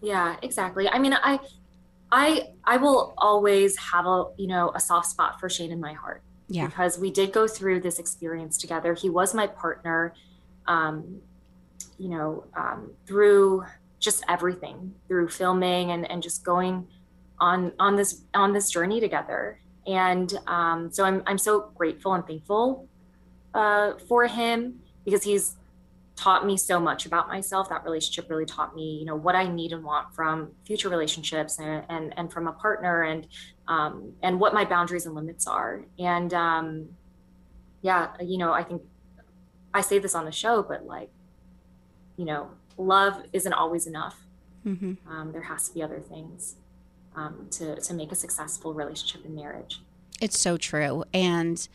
Yeah, 0.00 0.36
exactly. 0.42 0.88
I 0.88 0.98
mean, 0.98 1.14
I 1.14 1.38
I 2.10 2.48
I 2.64 2.78
will 2.78 3.14
always 3.18 3.76
have 3.76 4.06
a, 4.06 4.24
you 4.36 4.46
know, 4.46 4.72
a 4.74 4.80
soft 4.80 5.08
spot 5.08 5.38
for 5.38 5.48
Shayne 5.48 5.70
in 5.70 5.80
my 5.80 5.92
heart. 5.92 6.22
Yeah. 6.48 6.66
Because 6.66 6.98
we 6.98 7.10
did 7.10 7.32
go 7.32 7.46
through 7.46 7.80
this 7.80 7.98
experience 7.98 8.58
together. 8.58 8.94
He 8.94 9.08
was 9.08 9.34
my 9.34 9.46
partner 9.46 10.14
um 10.66 11.20
you 12.00 12.08
know, 12.08 12.44
um, 12.56 12.92
through 13.06 13.64
just 13.98 14.24
everything, 14.26 14.94
through 15.06 15.28
filming 15.28 15.90
and 15.90 16.10
and 16.10 16.22
just 16.22 16.42
going 16.42 16.88
on 17.38 17.72
on 17.78 17.94
this 17.94 18.22
on 18.34 18.52
this 18.52 18.70
journey 18.70 19.00
together. 19.00 19.59
And 19.86 20.32
um, 20.46 20.90
so 20.92 21.04
I'm 21.04 21.22
I'm 21.26 21.38
so 21.38 21.70
grateful 21.74 22.14
and 22.14 22.26
thankful 22.26 22.88
uh, 23.54 23.92
for 24.08 24.26
him 24.26 24.80
because 25.04 25.22
he's 25.22 25.56
taught 26.16 26.46
me 26.46 26.56
so 26.56 26.78
much 26.78 27.06
about 27.06 27.28
myself. 27.28 27.68
That 27.70 27.82
relationship 27.84 28.28
really 28.28 28.44
taught 28.44 28.74
me, 28.74 28.98
you 28.98 29.06
know, 29.06 29.16
what 29.16 29.34
I 29.34 29.48
need 29.48 29.72
and 29.72 29.82
want 29.82 30.14
from 30.14 30.50
future 30.66 30.88
relationships 30.88 31.58
and 31.58 31.84
and, 31.88 32.14
and 32.16 32.32
from 32.32 32.46
a 32.46 32.52
partner 32.52 33.02
and 33.02 33.26
um, 33.68 34.12
and 34.22 34.38
what 34.38 34.52
my 34.52 34.64
boundaries 34.64 35.06
and 35.06 35.14
limits 35.14 35.46
are. 35.46 35.84
And 35.98 36.32
um, 36.34 36.88
yeah, 37.82 38.08
you 38.20 38.38
know, 38.38 38.52
I 38.52 38.62
think 38.62 38.82
I 39.72 39.80
say 39.80 39.98
this 39.98 40.14
on 40.14 40.24
the 40.24 40.32
show, 40.32 40.62
but 40.62 40.84
like, 40.84 41.10
you 42.16 42.24
know, 42.24 42.50
love 42.76 43.22
isn't 43.32 43.52
always 43.52 43.86
enough 43.86 44.16
Mm-hmm. 44.66 45.10
Um, 45.10 45.32
there 45.32 45.42
has 45.42 45.68
to 45.68 45.74
be 45.74 45.82
other 45.82 46.00
things 46.00 46.56
um, 47.16 47.48
to 47.52 47.76
to 47.80 47.94
make 47.94 48.12
a 48.12 48.14
successful 48.14 48.74
relationship 48.74 49.24
and 49.24 49.34
marriage. 49.34 49.80
It's 50.20 50.38
so 50.38 50.56
true, 50.56 51.04
and 51.14 51.66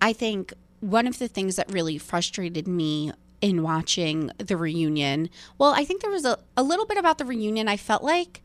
I 0.00 0.12
think 0.12 0.54
one 0.80 1.06
of 1.06 1.18
the 1.18 1.28
things 1.28 1.56
that 1.56 1.70
really 1.70 1.98
frustrated 1.98 2.66
me 2.66 3.12
in 3.40 3.62
watching 3.62 4.30
the 4.38 4.56
reunion, 4.56 5.30
well, 5.58 5.72
I 5.74 5.84
think 5.84 6.02
there 6.02 6.10
was 6.10 6.24
a, 6.24 6.38
a 6.56 6.62
little 6.62 6.86
bit 6.86 6.98
about 6.98 7.18
the 7.18 7.24
reunion. 7.24 7.68
I 7.68 7.76
felt 7.76 8.02
like 8.02 8.42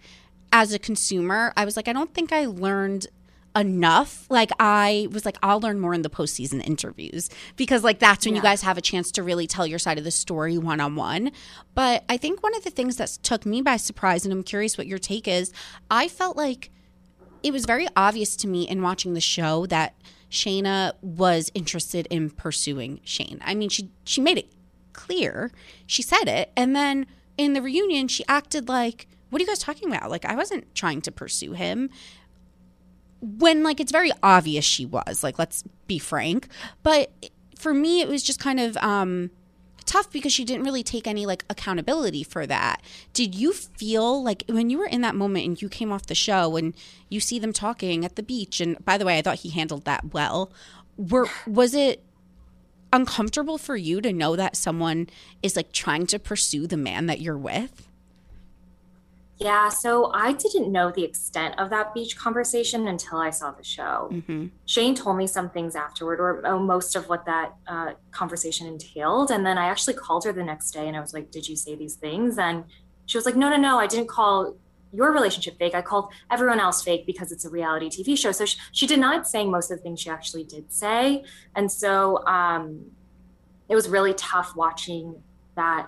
as 0.52 0.74
a 0.74 0.80
consumer, 0.80 1.54
I 1.58 1.66
was 1.66 1.76
like, 1.76 1.88
I 1.88 1.94
don't 1.94 2.14
think 2.14 2.32
I 2.32 2.46
learned 2.46 3.08
enough. 3.56 4.26
Like 4.30 4.52
I 4.60 5.08
was 5.12 5.26
like, 5.26 5.38
I'll 5.42 5.60
learn 5.60 5.80
more 5.80 5.94
in 5.94 6.02
the 6.02 6.10
postseason 6.10 6.66
interviews 6.66 7.30
because 7.56 7.84
like 7.84 8.00
that's 8.00 8.26
when 8.26 8.36
yeah. 8.36 8.40
you 8.40 8.44
guys 8.44 8.62
have 8.62 8.78
a 8.78 8.82
chance 8.82 9.12
to 9.12 9.24
really 9.24 9.48
tell 9.48 9.66
your 9.66 9.80
side 9.80 9.98
of 9.98 10.04
the 10.04 10.12
story 10.12 10.58
one 10.58 10.82
on 10.82 10.96
one. 10.96 11.32
But 11.74 12.04
I 12.10 12.18
think 12.18 12.44
one 12.44 12.56
of 12.56 12.64
the 12.64 12.70
things 12.70 12.98
that 12.98 13.18
took 13.24 13.46
me 13.46 13.62
by 13.62 13.78
surprise, 13.78 14.26
and 14.26 14.34
I'm 14.34 14.44
curious 14.44 14.78
what 14.78 14.88
your 14.88 15.00
take 15.00 15.28
is, 15.28 15.54
I 15.90 16.08
felt 16.08 16.36
like 16.36 16.70
it 17.44 17.54
was 17.54 17.66
very 17.66 17.88
obvious 17.96 18.36
to 18.38 18.48
me 18.48 18.68
in 18.68 18.82
watching 18.82 19.14
the 19.14 19.22
show 19.22 19.66
that 19.68 19.96
Shaina 20.32 20.94
was 21.02 21.52
interested 21.54 22.08
in 22.10 22.30
pursuing 22.30 23.00
Shayne. 23.04 23.40
I 23.46 23.56
mean, 23.56 23.70
she 23.70 23.90
she 24.04 24.20
made 24.20 24.38
it 24.38 24.52
clear. 24.94 25.52
She 25.86 26.02
said 26.02 26.28
it, 26.28 26.52
and 26.58 26.76
then 26.76 27.06
in 27.38 27.54
the 27.54 27.62
reunion, 27.62 28.08
she 28.08 28.26
acted 28.28 28.68
like, 28.68 29.08
"What 29.30 29.40
are 29.40 29.44
you 29.44 29.48
guys 29.48 29.60
talking 29.60 29.94
about? 29.94 30.10
Like, 30.10 30.26
I 30.26 30.36
wasn't 30.36 30.74
trying 30.76 31.02
to 31.02 31.12
pursue 31.12 31.54
him." 31.54 31.90
When 33.40 33.64
like 33.64 33.80
it's 33.80 33.92
very 33.92 34.12
obvious 34.24 34.66
she 34.66 34.86
was 34.86 35.24
like 35.24 35.40
let's 35.40 35.64
be 35.88 36.00
frank. 36.00 36.48
But 36.84 37.12
for 37.58 37.74
me 37.74 38.02
it 38.02 38.08
was 38.08 38.24
just 38.24 38.40
kind 38.40 38.60
of 38.60 38.78
um 38.78 39.32
tough 39.86 40.12
because 40.12 40.34
she 40.34 40.44
didn't 40.44 40.64
really 40.64 40.84
take 40.84 41.06
any 41.08 41.26
like 41.26 41.46
accountability 41.50 42.24
for 42.24 42.48
that. 42.48 42.82
Did 43.14 43.36
you 43.36 43.54
feel 43.54 44.24
like 44.24 44.44
when 44.48 44.70
you 44.70 44.80
were 44.80 44.88
in 44.88 45.02
that 45.02 45.16
moment 45.16 45.46
and 45.46 45.62
you 45.62 45.70
came 45.70 45.92
off 45.92 46.08
the 46.08 46.16
show 46.16 46.56
and 46.56 46.74
you 47.10 47.20
see 47.20 47.40
them 47.40 47.54
talking 47.54 48.04
at 48.04 48.16
the 48.16 48.24
beach 48.24 48.60
and 48.60 48.84
by 48.84 48.98
the 48.98 49.06
way 49.06 49.18
i 49.18 49.22
thought 49.22 49.40
he 49.40 49.50
handled 49.50 49.86
that 49.86 50.14
well 50.14 50.52
were 50.98 51.28
was 51.48 51.74
it 51.74 52.04
uncomfortable 52.92 53.58
for 53.58 53.76
you 53.76 54.02
to 54.02 54.14
know 54.14 54.36
that 54.36 54.56
someone 54.56 55.08
is 55.44 55.56
like 55.56 55.72
trying 55.72 56.06
to 56.08 56.20
pursue 56.20 56.68
the 56.68 56.78
man 56.78 57.08
that 57.08 57.22
you're 57.22 57.38
with 57.38 57.90
yeah, 59.38 59.68
so 59.68 60.12
I 60.14 60.32
didn't 60.32 60.72
know 60.72 60.92
the 60.92 61.04
extent 61.04 61.60
of 61.60 61.70
that 61.70 61.94
beach 61.94 62.18
conversation 62.18 62.88
until 62.88 63.18
I 63.18 63.32
saw 63.32 63.52
the 63.52 63.64
show. 63.64 64.10
Mm-hmm. 64.12 64.48
Shayne 64.66 64.96
told 64.96 65.18
me 65.18 65.28
some 65.28 65.50
things 65.50 65.76
afterward, 65.76 66.22
or 66.22 66.46
oh, 66.48 66.58
most 66.58 66.96
of 66.96 67.10
what 67.10 67.26
that 67.26 67.54
uh, 67.68 67.94
conversation 68.12 68.66
entailed. 68.66 69.32
And 69.32 69.46
then 69.46 69.58
I 69.58 69.66
actually 69.66 69.96
called 69.96 70.24
her 70.24 70.32
the 70.32 70.44
next 70.44 70.72
day 70.72 70.88
and 70.88 70.96
I 70.96 71.02
was 71.02 71.14
like, 71.14 71.32
Did 71.32 71.50
you 71.50 71.58
say 71.58 71.76
these 71.76 71.96
things? 71.96 72.38
And 72.38 72.64
she 73.08 73.18
was 73.18 73.26
like, 73.26 73.36
No, 73.36 73.50
no, 73.50 73.58
no, 73.58 73.78
I 73.78 73.88
didn't 73.88 74.08
call 74.08 74.56
your 74.94 75.12
relationship 75.12 75.58
fake. 75.60 75.76
I 75.76 75.82
called 75.82 76.14
everyone 76.32 76.62
else 76.62 76.82
fake 76.82 77.06
because 77.06 77.34
it's 77.34 77.44
a 77.44 77.50
reality 77.50 77.90
TV 77.90 78.18
show. 78.18 78.32
So 78.32 78.46
she, 78.46 78.58
she 78.72 78.88
denied 78.88 79.28
saying 79.28 79.52
most 79.52 79.70
of 79.70 79.78
the 79.78 79.84
things 79.84 80.00
she 80.00 80.10
actually 80.10 80.46
did 80.46 80.72
say. 80.72 81.26
And 81.58 81.70
so 81.70 82.26
um, 82.26 82.86
it 83.68 83.76
was 83.76 83.90
really 83.90 84.14
tough 84.14 84.56
watching 84.56 85.22
that 85.58 85.88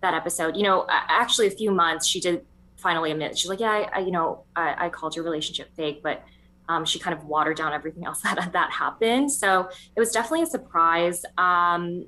that 0.00 0.14
episode. 0.14 0.54
You 0.54 0.62
know, 0.62 0.86
actually, 0.88 1.48
a 1.48 1.50
few 1.50 1.72
months 1.72 2.06
she 2.06 2.20
did 2.20 2.44
finally 2.84 3.10
admit 3.10 3.36
she's 3.36 3.48
like, 3.48 3.60
yeah, 3.60 3.70
I, 3.70 3.88
I 3.94 3.98
you 4.00 4.12
know, 4.12 4.44
I, 4.54 4.86
I, 4.86 4.88
called 4.90 5.16
your 5.16 5.24
relationship 5.24 5.74
fake, 5.74 6.02
but 6.02 6.22
um, 6.68 6.84
she 6.84 6.98
kind 6.98 7.16
of 7.16 7.24
watered 7.24 7.56
down 7.56 7.72
everything 7.72 8.04
else 8.08 8.20
that 8.20 8.52
that 8.52 8.70
happened. 8.70 9.32
So 9.32 9.68
it 9.96 9.98
was 9.98 10.12
definitely 10.12 10.42
a 10.42 10.46
surprise. 10.46 11.24
Um, 11.38 12.06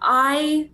I, 0.00 0.70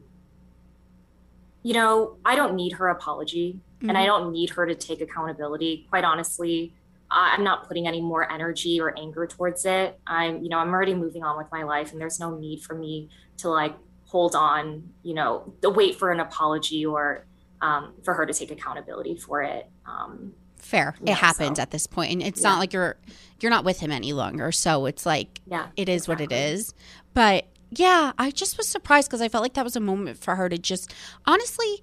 you 1.63 1.73
know, 1.73 2.17
I 2.25 2.35
don't 2.35 2.57
need 2.57 2.73
her 2.73 2.89
apology, 2.89 3.61
mm-hmm. 3.79 3.89
and 3.89 3.97
I 3.97 4.03
mm-hmm. 4.03 4.09
don't 4.09 4.33
need 4.33 4.51
her 4.51 4.67
to 4.67 4.75
take 4.75 5.01
accountability. 5.01 5.87
Quite 5.89 6.05
honestly, 6.05 6.75
I'm 7.09 7.45
not 7.45 7.69
putting 7.69 7.87
any 7.87 8.01
more 8.01 8.31
energy 8.31 8.81
or 8.81 8.99
anger 8.99 9.25
towards 9.27 9.65
it. 9.65 9.99
I'm, 10.05 10.43
you 10.43 10.49
know, 10.49 10.59
I'm 10.59 10.71
already 10.71 10.95
moving 10.95 11.23
on 11.23 11.39
with 11.39 11.47
my 11.53 11.63
life, 11.63 11.93
and 11.93 12.01
there's 12.01 12.19
no 12.19 12.37
need 12.37 12.63
for 12.63 12.75
me 12.75 13.09
to 13.39 13.49
like 13.49 13.77
hold 14.07 14.37
on, 14.37 14.91
you 15.03 15.15
know, 15.15 15.53
wait 15.63 15.97
for 15.97 16.13
an 16.13 16.21
apology 16.21 16.87
or 16.87 17.27
um, 17.61 17.95
for 18.03 18.15
her 18.15 18.27
to 18.27 18.33
take 18.33 18.51
accountability 18.51 19.17
for 19.17 19.43
it. 19.43 19.69
Um, 19.87 20.33
Fair. 20.57 20.95
Yeah, 21.03 21.13
it 21.13 21.19
happened 21.19 21.57
so. 21.57 21.63
at 21.63 21.71
this 21.71 21.87
point, 21.87 22.13
and 22.13 22.23
it's 22.23 22.43
yeah. 22.43 22.51
not 22.51 22.59
like 22.59 22.73
you're 22.73 22.97
you're 23.41 23.51
not 23.51 23.65
with 23.65 23.81
him 23.81 23.91
any 23.91 24.13
longer. 24.13 24.51
So 24.51 24.87
it's 24.87 25.05
like 25.05 25.41
yeah, 25.47 25.67
it 25.77 25.89
is 25.89 26.03
exactly. 26.03 26.27
what 26.27 26.33
it 26.33 26.37
is. 26.37 26.75
But 27.13 27.47
yeah, 27.71 28.13
I 28.19 28.31
just 28.31 28.57
was 28.57 28.69
surprised 28.69 29.09
because 29.09 29.21
I 29.21 29.29
felt 29.29 29.43
like 29.43 29.55
that 29.55 29.65
was 29.65 29.77
a 29.77 29.81
moment 29.81 30.19
for 30.19 30.37
her 30.37 30.49
to 30.49 30.57
just 30.57 30.95
honestly, 31.27 31.83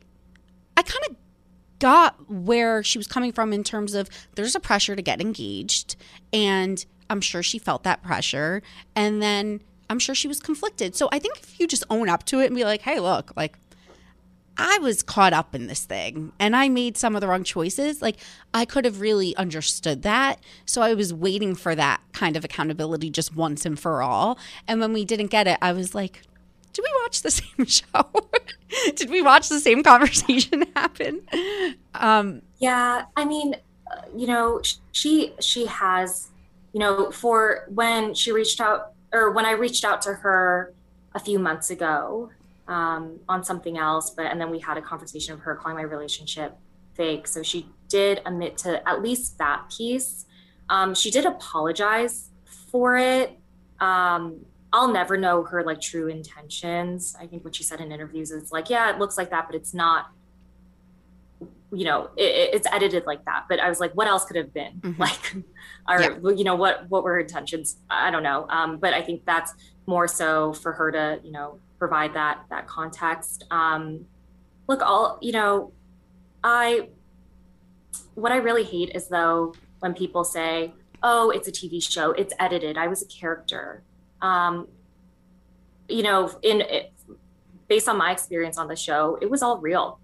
I 0.75 0.81
kind 0.81 1.03
of 1.09 1.15
got 1.79 2.29
where 2.29 2.83
she 2.83 2.97
was 2.97 3.07
coming 3.07 3.31
from 3.31 3.53
in 3.53 3.63
terms 3.63 3.93
of 3.93 4.09
there's 4.35 4.55
a 4.55 4.59
pressure 4.59 4.95
to 4.95 5.01
get 5.01 5.21
engaged, 5.21 5.95
and 6.33 6.83
I'm 7.09 7.21
sure 7.21 7.43
she 7.43 7.59
felt 7.59 7.83
that 7.83 8.01
pressure, 8.01 8.63
and 8.95 9.21
then 9.21 9.61
I'm 9.91 9.99
sure 9.99 10.15
she 10.15 10.27
was 10.27 10.39
conflicted. 10.39 10.95
So 10.95 11.09
I 11.11 11.19
think 11.19 11.37
if 11.39 11.59
you 11.59 11.67
just 11.67 11.83
own 11.89 12.07
up 12.07 12.25
to 12.27 12.39
it 12.39 12.45
and 12.45 12.55
be 12.55 12.63
like, 12.63 12.81
hey, 12.81 12.99
look, 12.99 13.33
like 13.35 13.57
I 14.61 14.77
was 14.77 15.01
caught 15.01 15.33
up 15.33 15.55
in 15.55 15.65
this 15.65 15.85
thing 15.85 16.31
and 16.39 16.55
I 16.55 16.69
made 16.69 16.95
some 16.95 17.15
of 17.15 17.21
the 17.21 17.27
wrong 17.27 17.43
choices. 17.43 18.01
Like, 18.01 18.17
I 18.53 18.65
could 18.65 18.85
have 18.85 19.01
really 19.01 19.35
understood 19.35 20.03
that. 20.03 20.39
So 20.65 20.83
I 20.83 20.93
was 20.93 21.13
waiting 21.13 21.55
for 21.55 21.73
that 21.73 21.99
kind 22.13 22.37
of 22.37 22.45
accountability 22.45 23.09
just 23.09 23.35
once 23.35 23.65
and 23.65 23.79
for 23.79 24.03
all. 24.03 24.37
And 24.67 24.79
when 24.79 24.93
we 24.93 25.03
didn't 25.03 25.27
get 25.27 25.47
it, 25.47 25.57
I 25.63 25.73
was 25.73 25.95
like, 25.95 26.21
did 26.73 26.83
we 26.83 27.01
watch 27.03 27.23
the 27.23 27.31
same 27.31 27.65
show? 27.65 28.11
did 28.95 29.09
we 29.09 29.23
watch 29.23 29.49
the 29.49 29.59
same 29.59 29.81
conversation 29.81 30.65
happen? 30.75 31.21
Um, 31.95 32.43
yeah, 32.59 33.05
I 33.17 33.25
mean, 33.25 33.55
you 34.15 34.27
know, 34.27 34.61
she 34.91 35.33
she 35.39 35.65
has, 35.65 36.29
you 36.71 36.79
know, 36.79 37.11
for 37.11 37.65
when 37.69 38.13
she 38.13 38.31
reached 38.31 38.61
out 38.61 38.93
or 39.11 39.31
when 39.31 39.45
I 39.45 39.51
reached 39.51 39.83
out 39.83 40.01
to 40.03 40.13
her 40.13 40.73
a 41.13 41.19
few 41.19 41.39
months 41.39 41.71
ago, 41.71 42.29
um, 42.67 43.19
on 43.27 43.43
something 43.43 43.77
else, 43.77 44.11
but 44.11 44.25
and 44.25 44.39
then 44.39 44.49
we 44.49 44.59
had 44.59 44.77
a 44.77 44.81
conversation 44.81 45.33
of 45.33 45.39
her 45.41 45.55
calling 45.55 45.77
my 45.77 45.83
relationship 45.83 46.57
fake. 46.93 47.27
So 47.27 47.43
she 47.43 47.67
did 47.87 48.21
admit 48.25 48.57
to 48.59 48.87
at 48.87 49.01
least 49.01 49.37
that 49.37 49.71
piece. 49.75 50.25
Um, 50.69 50.93
she 50.95 51.11
did 51.11 51.25
apologize 51.25 52.29
for 52.71 52.97
it. 52.97 53.37
Um, 53.79 54.45
I'll 54.73 54.91
never 54.91 55.17
know 55.17 55.43
her 55.43 55.63
like 55.63 55.81
true 55.81 56.07
intentions. 56.07 57.15
I 57.19 57.27
think 57.27 57.43
what 57.43 57.55
she 57.55 57.63
said 57.63 57.81
in 57.81 57.91
interviews 57.91 58.31
is 58.31 58.51
like, 58.51 58.69
yeah, 58.69 58.89
it 58.89 58.99
looks 58.99 59.17
like 59.17 59.29
that, 59.31 59.47
but 59.47 59.55
it's 59.55 59.73
not. 59.73 60.11
You 61.73 61.85
know, 61.85 62.09
it, 62.17 62.53
it's 62.53 62.67
edited 62.71 63.05
like 63.05 63.23
that. 63.25 63.45
But 63.49 63.59
I 63.59 63.69
was 63.69 63.79
like, 63.79 63.93
what 63.93 64.07
else 64.07 64.25
could 64.25 64.35
have 64.35 64.53
been? 64.53 64.79
Mm-hmm. 64.81 65.01
Like, 65.87 65.99
or 65.99 66.01
yeah. 66.01 66.37
you 66.37 66.43
know, 66.43 66.55
what 66.55 66.87
what 66.89 67.03
were 67.03 67.13
her 67.13 67.19
intentions? 67.19 67.77
I 67.89 68.11
don't 68.11 68.23
know. 68.23 68.45
Um, 68.49 68.77
but 68.77 68.93
I 68.93 69.01
think 69.01 69.25
that's 69.25 69.53
more 69.87 70.07
so 70.07 70.53
for 70.53 70.73
her 70.73 70.91
to 70.91 71.19
you 71.23 71.31
know 71.31 71.59
provide 71.81 72.13
that 72.13 72.45
that 72.51 72.67
context. 72.67 73.43
Um, 73.49 74.05
look, 74.67 74.83
all 74.83 75.17
you 75.19 75.31
know, 75.31 75.73
I 76.43 76.89
what 78.13 78.31
I 78.31 78.37
really 78.37 78.63
hate 78.63 78.91
is 78.93 79.07
though 79.07 79.55
when 79.79 79.95
people 79.95 80.23
say, 80.23 80.75
"Oh, 81.01 81.31
it's 81.31 81.47
a 81.47 81.51
TV 81.51 81.81
show, 81.81 82.11
it's 82.11 82.35
edited. 82.39 82.77
I 82.77 82.87
was 82.87 83.01
a 83.01 83.07
character." 83.07 83.81
Um, 84.21 84.67
you 85.89 86.03
know, 86.03 86.29
in 86.43 86.61
it, 86.61 86.93
based 87.67 87.89
on 87.89 87.97
my 87.97 88.11
experience 88.11 88.59
on 88.59 88.67
the 88.67 88.75
show, 88.75 89.17
it 89.19 89.29
was 89.31 89.41
all 89.41 89.57
real. 89.57 89.99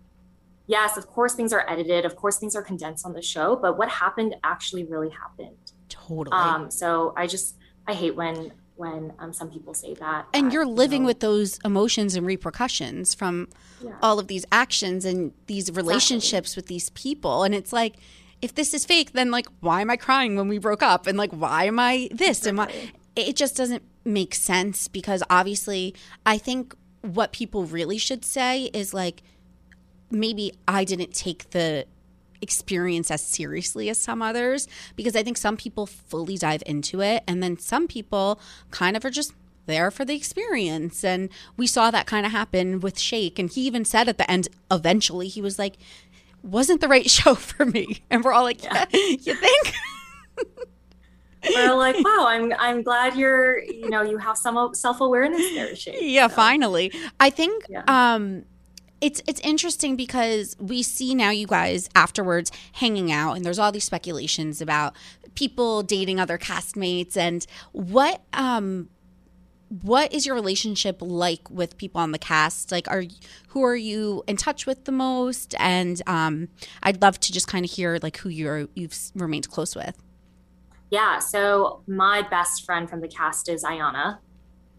Yes, 0.65 0.97
of 0.97 1.05
course 1.05 1.35
things 1.35 1.53
are 1.53 1.63
edited, 1.69 2.05
of 2.05 2.15
course 2.15 2.39
things 2.39 2.55
are 2.55 2.63
condensed 2.63 3.05
on 3.05 3.13
the 3.13 3.21
show, 3.21 3.55
but 3.55 3.77
what 3.77 3.87
happened 3.87 4.35
actually 4.43 4.83
really 4.83 5.11
happened. 5.11 5.65
Totally. 5.89 6.35
Um, 6.35 6.71
so 6.71 7.13
I 7.15 7.27
just 7.27 7.55
I 7.87 7.93
hate 7.93 8.15
when 8.15 8.51
when 8.77 9.13
um, 9.19 9.33
some 9.33 9.49
people 9.49 9.73
say 9.73 9.93
that. 9.95 10.27
And 10.33 10.47
that, 10.47 10.53
you're 10.53 10.65
living 10.65 11.01
you 11.01 11.03
know, 11.03 11.07
with 11.07 11.19
those 11.19 11.59
emotions 11.65 12.15
and 12.15 12.25
repercussions 12.25 13.13
from 13.13 13.49
yeah. 13.83 13.95
all 14.01 14.19
of 14.19 14.27
these 14.27 14.45
actions 14.51 15.05
and 15.05 15.33
these 15.47 15.71
relationships 15.71 16.51
exactly. 16.51 16.61
with 16.61 16.67
these 16.67 16.89
people. 16.91 17.43
And 17.43 17.53
it's 17.53 17.73
like, 17.73 17.95
if 18.41 18.53
this 18.55 18.73
is 18.73 18.85
fake, 18.85 19.13
then 19.13 19.31
like, 19.31 19.47
why 19.59 19.81
am 19.81 19.89
I 19.89 19.97
crying 19.97 20.35
when 20.35 20.47
we 20.47 20.59
broke 20.59 20.83
up? 20.83 21.07
And 21.07 21.17
like, 21.17 21.31
why 21.31 21.65
am 21.65 21.79
I 21.79 22.09
this? 22.11 22.45
Exactly. 22.45 22.49
Am 22.49 22.59
I? 22.59 22.91
It 23.15 23.35
just 23.35 23.57
doesn't 23.57 23.83
make 24.05 24.35
sense 24.35 24.87
because 24.87 25.23
obviously, 25.29 25.95
I 26.25 26.37
think 26.37 26.75
what 27.01 27.31
people 27.31 27.65
really 27.65 27.97
should 27.97 28.23
say 28.23 28.65
is 28.73 28.93
like, 28.93 29.23
maybe 30.11 30.53
I 30.67 30.83
didn't 30.83 31.13
take 31.13 31.49
the 31.49 31.85
experience 32.41 33.11
as 33.11 33.21
seriously 33.21 33.89
as 33.89 33.99
some 33.99 34.21
others 34.21 34.67
because 34.95 35.15
I 35.15 35.23
think 35.23 35.37
some 35.37 35.57
people 35.57 35.85
fully 35.85 36.37
dive 36.37 36.63
into 36.65 37.01
it 37.01 37.23
and 37.27 37.41
then 37.41 37.57
some 37.57 37.87
people 37.87 38.39
kind 38.71 38.95
of 38.95 39.05
are 39.05 39.09
just 39.09 39.33
there 39.67 39.91
for 39.91 40.03
the 40.03 40.15
experience. 40.15 41.03
And 41.03 41.29
we 41.55 41.67
saw 41.67 41.91
that 41.91 42.07
kind 42.07 42.25
of 42.25 42.31
happen 42.31 42.79
with 42.79 42.97
Shake. 42.97 43.37
And 43.37 43.51
he 43.51 43.61
even 43.61 43.85
said 43.85 44.09
at 44.09 44.17
the 44.17 44.29
end, 44.29 44.47
eventually, 44.71 45.27
he 45.27 45.41
was 45.41 45.59
like, 45.59 45.77
wasn't 46.41 46.81
the 46.81 46.87
right 46.87 47.09
show 47.09 47.35
for 47.35 47.65
me. 47.65 48.03
And 48.09 48.23
we're 48.23 48.33
all 48.33 48.43
like, 48.43 48.63
yeah, 48.63 48.85
you 48.93 49.35
think? 49.35 49.73
we're 51.55 51.75
like, 51.75 51.95
wow, 52.03 52.25
I'm 52.27 52.53
I'm 52.57 52.81
glad 52.81 53.15
you're, 53.15 53.59
you 53.59 53.89
know, 53.89 54.01
you 54.01 54.17
have 54.17 54.37
some 54.37 54.73
self 54.73 55.01
awareness 55.01 55.53
there, 55.53 55.75
Shake. 55.75 55.97
Yeah, 55.99 56.27
so. 56.27 56.35
finally. 56.35 56.91
I 57.19 57.29
think 57.29 57.65
yeah. 57.69 57.83
um 57.87 58.43
it's 59.01 59.21
it's 59.27 59.39
interesting 59.41 59.95
because 59.95 60.55
we 60.59 60.81
see 60.81 61.13
now 61.13 61.29
you 61.29 61.47
guys 61.47 61.89
afterwards 61.95 62.51
hanging 62.73 63.11
out 63.11 63.33
and 63.33 63.45
there's 63.45 63.59
all 63.59 63.71
these 63.71 63.83
speculations 63.83 64.61
about 64.61 64.95
people 65.35 65.83
dating 65.83 66.19
other 66.19 66.37
castmates 66.37 67.15
and 67.15 67.45
what 67.71 68.23
um 68.33 68.89
what 69.81 70.13
is 70.13 70.25
your 70.25 70.33
relationship 70.33 70.97
like 71.01 71.49
with 71.49 71.77
people 71.77 71.99
on 71.99 72.11
the 72.11 72.17
cast? 72.17 72.71
Like 72.71 72.87
are 72.89 73.03
who 73.49 73.63
are 73.63 73.75
you 73.75 74.23
in 74.25 74.37
touch 74.37 74.65
with 74.65 74.85
the 74.85 74.91
most? 74.91 75.53
And 75.59 76.01
um 76.07 76.47
i'd 76.83 77.01
love 77.01 77.19
to 77.19 77.33
just 77.33 77.47
kind 77.47 77.65
of 77.65 77.71
hear 77.71 77.99
like 78.01 78.17
who 78.17 78.29
you're 78.29 78.67
you've 78.75 78.97
remained 79.13 79.49
close 79.49 79.75
with. 79.75 79.97
Yeah 80.89 81.19
so 81.19 81.83
my 81.85 82.21
best 82.21 82.65
friend 82.65 82.89
from 82.89 83.01
the 83.01 83.07
cast 83.07 83.49
is 83.49 83.63
Iyanna 83.63 84.19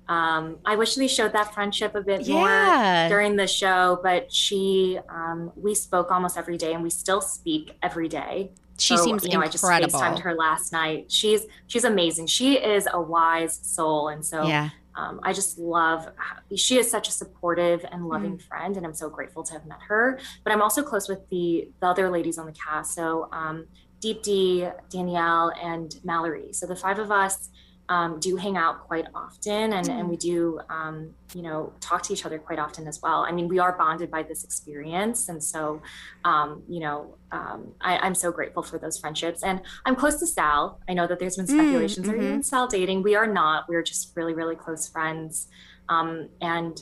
um, 0.08 0.58
I 0.64 0.76
wish 0.76 0.96
we 0.96 1.06
showed 1.06 1.32
that 1.34 1.52
friendship 1.52 1.94
a 1.94 2.00
bit 2.00 2.22
yeah. 2.22 2.34
more 2.34 3.08
during 3.08 3.36
the 3.36 3.46
show, 3.46 4.00
but 4.02 4.32
she, 4.32 4.98
um, 5.08 5.52
we 5.54 5.74
spoke 5.74 6.10
almost 6.10 6.38
every 6.38 6.56
day, 6.56 6.72
and 6.72 6.82
we 6.82 6.90
still 6.90 7.20
speak 7.20 7.76
every 7.82 8.08
day. 8.08 8.50
She 8.78 8.96
so, 8.96 9.04
seems 9.04 9.24
you 9.24 9.30
know, 9.30 9.42
incredible. 9.42 9.66
I 9.70 9.80
just 9.80 9.94
FaceTimed 9.94 10.20
her 10.20 10.34
last 10.34 10.72
night. 10.72 11.10
She's 11.12 11.46
she's 11.66 11.84
amazing. 11.84 12.28
She 12.28 12.54
is 12.54 12.88
a 12.92 13.00
wise 13.00 13.58
soul, 13.62 14.08
and 14.08 14.24
so 14.24 14.46
yeah. 14.46 14.70
Um, 14.94 15.20
I 15.22 15.32
just 15.32 15.58
love. 15.58 16.08
She 16.56 16.76
is 16.76 16.90
such 16.90 17.06
a 17.06 17.12
supportive 17.12 17.84
and 17.92 18.08
loving 18.08 18.36
mm. 18.36 18.42
friend, 18.42 18.76
and 18.76 18.84
I'm 18.84 18.94
so 18.94 19.08
grateful 19.08 19.44
to 19.44 19.52
have 19.52 19.64
met 19.64 19.78
her. 19.86 20.18
But 20.42 20.52
I'm 20.52 20.60
also 20.60 20.82
close 20.82 21.08
with 21.08 21.28
the 21.28 21.68
the 21.80 21.86
other 21.86 22.10
ladies 22.10 22.38
on 22.38 22.46
the 22.46 22.52
cast. 22.52 22.94
So 22.94 23.28
um, 23.30 23.66
Deepti, 24.00 24.72
Danielle, 24.90 25.52
and 25.62 25.94
Mallory. 26.04 26.52
So 26.52 26.66
the 26.66 26.76
five 26.76 26.98
of 26.98 27.10
us 27.10 27.50
um, 27.88 28.20
do 28.20 28.36
hang 28.36 28.56
out 28.56 28.86
quite 28.86 29.06
often 29.14 29.72
and, 29.72 29.88
and 29.88 30.08
we 30.08 30.16
mm. 30.16 30.20
do 30.20 30.60
um, 30.68 31.14
you 31.34 31.42
know 31.42 31.72
talk 31.80 32.02
to 32.02 32.12
each 32.12 32.26
other 32.26 32.38
quite 32.38 32.58
often 32.58 32.86
as 32.86 33.00
well. 33.02 33.24
I 33.26 33.32
mean 33.32 33.48
we 33.48 33.58
are 33.58 33.72
bonded 33.72 34.10
by 34.10 34.22
this 34.22 34.44
experience 34.44 35.28
and 35.28 35.42
so 35.42 35.80
um, 36.24 36.62
you 36.68 36.80
know 36.80 37.14
um, 37.32 37.72
I, 37.80 38.06
am 38.06 38.14
so 38.14 38.30
grateful 38.30 38.62
for 38.62 38.78
those 38.78 38.98
friendships. 38.98 39.42
And 39.42 39.60
i'm 39.84 39.96
close 39.96 40.18
to 40.20 40.26
sal. 40.26 40.80
I 40.88 40.94
know 40.94 41.06
that 41.06 41.18
there's 41.18 41.36
been 41.36 41.46
mm, 41.46 41.50
speculations. 41.50 42.06
Mm, 42.06 42.10
mm-hmm. 42.10 42.20
are 42.20 42.22
you 42.24 42.32
and 42.34 42.46
sal 42.46 42.66
dating? 42.66 43.02
We 43.02 43.14
are 43.14 43.26
not. 43.26 43.68
We're 43.68 43.82
just 43.82 44.14
really 44.16 44.34
really 44.34 44.56
close 44.56 44.88
friends. 44.88 45.48
Um, 45.88 46.28
and 46.42 46.80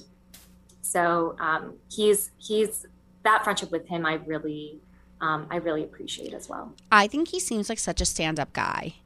so 0.82 1.36
um, 1.38 1.74
he's 1.90 2.32
he's 2.38 2.86
that 3.22 3.42
friendship 3.42 3.72
with 3.72 3.88
him 3.88 4.06
i 4.06 4.14
really 4.14 4.78
i 5.20 5.56
really 5.56 5.82
appreciate 5.82 6.34
as 6.34 6.48
well. 6.48 6.74
I 6.92 7.06
think 7.08 7.28
he 7.28 7.40
seems 7.40 7.68
like 7.68 7.78
such 7.78 8.00
a 8.00 8.04
stand-up 8.04 8.52
guy 8.52 8.96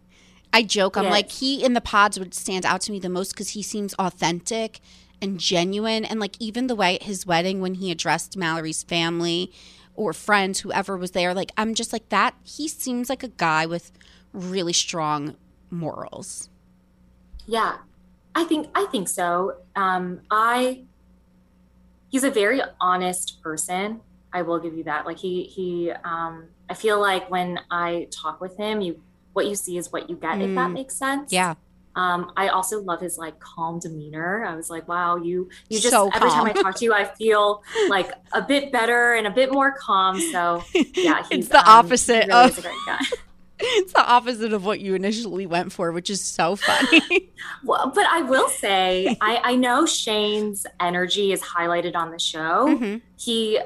I 0.53 0.63
joke. 0.63 0.97
I'm 0.97 1.05
yes. 1.05 1.13
like 1.13 1.31
he 1.31 1.65
in 1.65 1.75
the 1.75 1.81
pods 1.81 2.19
would 2.19 2.35
stand 2.35 2.67
out 2.67 2.81
to 2.83 2.93
me 2.93 2.99
the 2.99 3.09
most 3.09 3.33
because 3.33 3.51
he 3.51 3.63
seems 3.63 3.95
authentic 3.95 4.81
and 5.23 5.39
genuine, 5.39 6.05
and 6.05 6.19
like 6.19 6.37
even 6.39 6.67
the 6.67 6.75
way 6.75 6.97
at 6.97 7.05
his 7.05 7.27
wedding 7.27 7.61
when 7.61 7.75
he 7.75 7.91
addressed 7.91 8.37
Mallory's 8.37 8.83
family 8.83 9.53
or 9.95 10.13
friends, 10.13 10.61
whoever 10.61 10.97
was 10.97 11.11
there, 11.11 11.35
like 11.35 11.53
I'm 11.57 11.75
just 11.75 11.93
like 11.93 12.09
that. 12.09 12.35
He 12.43 12.69
seems 12.69 13.09
like 13.09 13.23
a 13.23 13.29
guy 13.29 13.67
with 13.67 13.93
really 14.33 14.73
strong 14.73 15.37
morals. 15.71 16.49
Yeah, 17.47 17.79
I 18.35 18.45
think 18.45 18.69
I 18.75 18.87
think 18.87 19.09
so. 19.09 19.57
Um, 19.77 20.21
I 20.31 20.83
he's 22.09 22.25
a 22.25 22.31
very 22.31 22.61
honest 22.81 23.43
person. 23.43 24.01
I 24.33 24.43
will 24.43 24.59
give 24.59 24.75
you 24.75 24.85
that. 24.85 25.07
Like 25.07 25.19
he 25.19 25.45
he 25.45 25.93
um, 26.05 26.47
I 26.69 26.75
feel 26.75 27.01
like 27.01 27.31
when 27.31 27.61
I 27.71 28.09
talk 28.11 28.41
with 28.41 28.57
him, 28.57 28.81
you 28.81 29.01
what 29.41 29.49
you 29.49 29.55
see 29.55 29.79
is 29.79 29.91
what 29.91 30.11
you 30.11 30.17
get, 30.17 30.39
mm. 30.39 30.49
if 30.49 30.55
that 30.55 30.69
mm. 30.69 30.75
makes 30.75 30.97
sense. 30.97 31.33
Yeah. 31.33 31.55
Um, 31.97 32.31
I 32.37 32.49
also 32.49 32.81
love 32.81 33.01
his 33.01 33.19
like 33.19 33.41
calm 33.41 33.79
demeanor. 33.79 34.45
I 34.45 34.55
was 34.55 34.71
like, 34.71 34.87
wow, 34.87 35.17
you 35.17 35.49
you 35.69 35.81
just 35.81 35.91
so 35.91 36.09
every 36.15 36.31
time 36.31 36.47
I 36.47 36.53
talk 36.53 36.77
to 36.77 36.85
you, 36.85 36.95
I 36.95 37.05
feel 37.05 37.65
like 37.89 38.13
a 38.33 38.43
bit 38.43 38.71
better 38.71 39.15
and 39.15 39.27
a 39.27 39.31
bit 39.31 39.53
more 39.53 39.73
calm. 39.73 40.21
So 40.21 40.63
yeah, 40.95 41.25
he's 41.29 41.47
it's 41.47 41.49
the 41.49 41.59
um, 41.59 41.65
opposite 41.67 42.29
really 42.29 42.45
of 42.45 42.67
it's 43.59 43.93
the 43.93 44.07
opposite 44.07 44.53
of 44.53 44.65
what 44.65 44.81
you 44.81 44.95
initially 44.95 45.47
went 45.47 45.73
for, 45.73 45.91
which 45.91 46.11
is 46.11 46.21
so 46.21 46.55
funny. 46.55 47.31
well, 47.65 47.91
but 47.93 48.07
I 48.07 48.23
will 48.23 48.49
say, 48.49 49.17
I, 49.21 49.41
I 49.43 49.57
know 49.57 49.85
Shayne's 49.85 50.67
energy 50.79 51.33
is 51.33 51.43
highlighted 51.43 51.97
on 51.97 52.13
the 52.13 52.19
show. 52.21 52.69
Mm-hmm. 52.69 52.99
He 53.17 53.61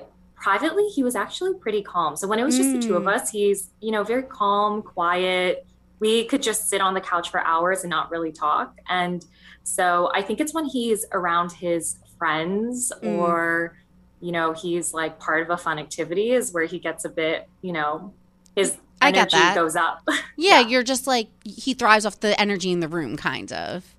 privately 0.45 0.87
he 0.89 1.03
was 1.03 1.17
actually 1.17 1.55
pretty 1.55 1.83
calm 1.83 2.17
so 2.17 2.29
when 2.29 2.39
it 2.39 2.45
was 2.45 2.55
just 2.55 2.69
mm. 2.69 2.79
the 2.79 2.87
two 2.87 2.97
of 2.97 3.05
mm. 3.05 3.15
us 3.15 3.31
he's 3.31 3.71
you 3.81 3.91
know 3.91 4.05
very 4.05 4.23
calm 4.23 4.83
quiet 4.83 5.65
we 6.01 6.27
could 6.27 6.43
just 6.43 6.69
sit 6.69 6.83
on 6.83 6.93
the 6.93 7.01
couch 7.01 7.31
for 7.31 7.41
hours 7.41 7.81
and 7.83 7.89
not 7.89 8.11
really 8.11 8.31
talk 8.31 8.79
and 8.91 9.25
so 9.63 10.11
i 10.15 10.21
think 10.21 10.41
it's 10.41 10.53
when 10.53 10.67
he's 10.67 11.07
around 11.13 11.51
his 11.51 11.97
friends 12.19 12.93
mm. 13.03 13.17
or 13.17 13.75
you 14.21 14.33
know 14.33 14.53
he's 14.53 14.93
like 14.93 15.19
part 15.19 15.41
of 15.41 15.49
a 15.49 15.57
fun 15.57 15.79
activity 15.79 16.33
is 16.33 16.53
where 16.53 16.67
he 16.67 16.79
gets 16.79 17.07
a 17.07 17.09
bit 17.09 17.49
you 17.63 17.73
know 17.73 18.13
his 18.55 18.77
I 19.01 19.11
get 19.11 19.31
that. 19.33 19.55
goes 19.55 19.77
up. 19.77 20.09
Yeah, 20.37 20.61
yeah, 20.61 20.69
you're 20.69 20.83
just 20.83 21.07
like 21.07 21.29
he 21.45 21.75
thrives 21.75 22.05
off 22.05 22.21
the 22.21 22.39
energy 22.41 22.73
in 22.73 22.81
the 22.81 22.89
room, 22.89 23.17
kind 23.17 23.53
of. 23.53 23.94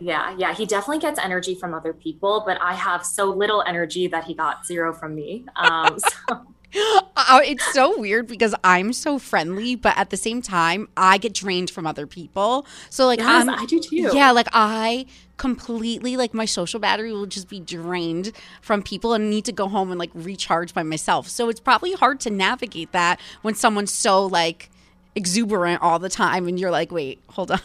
Yeah, 0.00 0.34
yeah, 0.38 0.54
he 0.54 0.66
definitely 0.66 1.00
gets 1.00 1.18
energy 1.18 1.54
from 1.54 1.74
other 1.74 1.92
people, 1.92 2.42
but 2.46 2.60
I 2.60 2.74
have 2.74 3.04
so 3.04 3.26
little 3.26 3.62
energy 3.66 4.06
that 4.08 4.24
he 4.24 4.34
got 4.34 4.66
zero 4.66 4.92
from 4.92 5.14
me. 5.14 5.44
Um, 5.56 5.98
so. 6.28 6.46
Oh, 6.72 7.40
it's 7.44 7.72
so 7.72 7.98
weird 7.98 8.28
because 8.28 8.54
I'm 8.62 8.92
so 8.92 9.18
friendly, 9.18 9.74
but 9.74 9.96
at 9.98 10.10
the 10.10 10.16
same 10.16 10.40
time, 10.40 10.88
I 10.96 11.18
get 11.18 11.34
drained 11.34 11.70
from 11.70 11.86
other 11.86 12.06
people. 12.06 12.64
So 12.90 13.06
like, 13.06 13.18
yes, 13.18 13.46
i 13.48 13.66
do 13.66 13.80
too. 13.80 14.10
Yeah, 14.14 14.30
like 14.30 14.48
I 14.52 15.06
completely 15.36 16.16
like 16.16 16.34
my 16.34 16.44
social 16.44 16.78
battery 16.78 17.12
will 17.12 17.26
just 17.26 17.48
be 17.48 17.60
drained 17.60 18.30
from 18.60 18.82
people 18.82 19.14
and 19.14 19.30
need 19.30 19.44
to 19.46 19.52
go 19.52 19.68
home 19.68 19.90
and 19.90 19.98
like 19.98 20.10
recharge 20.14 20.72
by 20.72 20.82
myself. 20.82 21.28
So 21.28 21.48
it's 21.48 21.60
probably 21.60 21.92
hard 21.92 22.20
to 22.20 22.30
navigate 22.30 22.92
that 22.92 23.20
when 23.42 23.54
someone's 23.54 23.92
so 23.92 24.24
like 24.26 24.70
exuberant 25.14 25.82
all 25.82 25.98
the 25.98 26.08
time, 26.08 26.46
and 26.46 26.58
you're 26.58 26.70
like, 26.70 26.92
wait, 26.92 27.20
hold 27.30 27.50
on. 27.50 27.60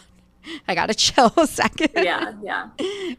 I 0.68 0.74
gotta 0.74 0.94
chill 0.94 1.32
a 1.36 1.46
second. 1.46 1.90
Yeah, 1.94 2.32
yeah. 2.42 2.68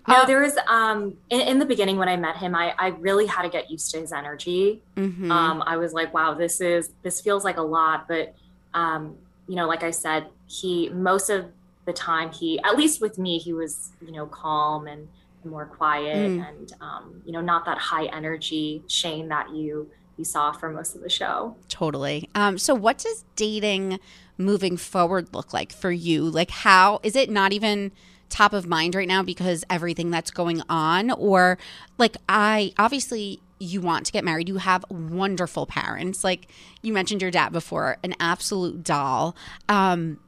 No, 0.08 0.22
um, 0.22 0.28
there 0.28 0.42
was 0.42 0.58
um 0.68 1.18
in, 1.30 1.42
in, 1.42 1.60
the 1.60 1.66
beginning 1.66 1.98
when 1.98 2.10
I 2.10 2.18
met 2.18 2.38
him, 2.38 2.56
I 2.56 2.74
I 2.78 2.88
really 2.88 3.26
had 3.26 3.44
to 3.44 3.50
get 3.50 3.70
used 3.70 3.92
to 3.92 4.00
his 4.00 4.12
energy. 4.12 4.82
Mm-hmm. 4.96 5.32
Um, 5.32 5.64
I 5.66 5.78
was 5.78 5.94
like, 5.94 6.14
wow, 6.14 6.34
this 6.34 6.62
is 6.62 6.92
this 7.04 7.22
feels 7.22 7.44
like 7.44 7.58
a 7.58 7.62
lot, 7.62 8.08
but 8.08 8.36
um, 8.74 9.16
you 9.48 9.56
know, 9.56 9.68
like 9.68 9.84
I 9.84 9.92
said, 9.92 10.28
he 10.48 10.90
most 10.90 11.30
of 11.30 11.48
the 11.86 11.94
time 11.94 12.32
he 12.32 12.60
at 12.62 12.78
least 12.78 13.02
with 13.02 13.18
me, 13.18 13.38
he 13.38 13.54
was 13.54 13.92
you 14.02 14.12
know 14.12 14.26
calm 14.28 14.88
and 14.88 15.08
more 15.44 15.66
quiet 15.66 16.30
mm. 16.30 16.48
and 16.48 16.74
um, 16.82 17.22
you 17.26 17.32
know 17.32 17.42
not 17.42 17.66
that 17.66 17.78
high 17.78 18.06
energy 18.06 18.84
Shayne 18.88 19.30
that 19.30 19.50
you 19.56 19.90
you 20.18 20.26
saw 20.26 20.52
for 20.52 20.70
most 20.70 20.96
of 20.96 21.02
the 21.02 21.10
show. 21.10 21.56
Totally. 21.70 22.30
Um, 22.36 22.58
so 22.58 22.74
what 22.74 22.98
does 22.98 23.24
dating 23.36 24.00
moving 24.38 24.78
forward 24.78 25.34
look 25.34 25.54
like 25.54 25.72
for 25.72 25.92
you? 25.92 26.24
Like, 26.24 26.52
how 26.52 27.00
is 27.04 27.16
it 27.16 27.30
not 27.30 27.54
even 27.54 27.92
top 28.30 28.54
of 28.54 28.68
mind 28.68 28.94
right 28.96 29.08
now 29.08 29.24
because 29.24 29.64
everything 29.70 30.10
that's 30.12 30.32
going 30.32 30.62
on? 30.70 31.12
Or, 31.12 31.58
like, 31.98 32.18
I 32.28 32.74
obviously 32.78 33.42
you 33.60 33.82
want 33.82 34.06
to 34.06 34.12
get 34.12 34.24
married, 34.24 34.48
you 34.48 34.58
have 34.58 34.86
wonderful 34.90 35.66
parents. 35.66 36.24
Like, 36.24 36.48
you 36.82 36.94
mentioned 36.94 37.22
your 37.22 37.32
dad 37.32 37.52
before, 37.52 37.98
an 38.04 38.14
absolute 38.20 38.84
doll. 38.84 39.36
Um, 39.68 40.20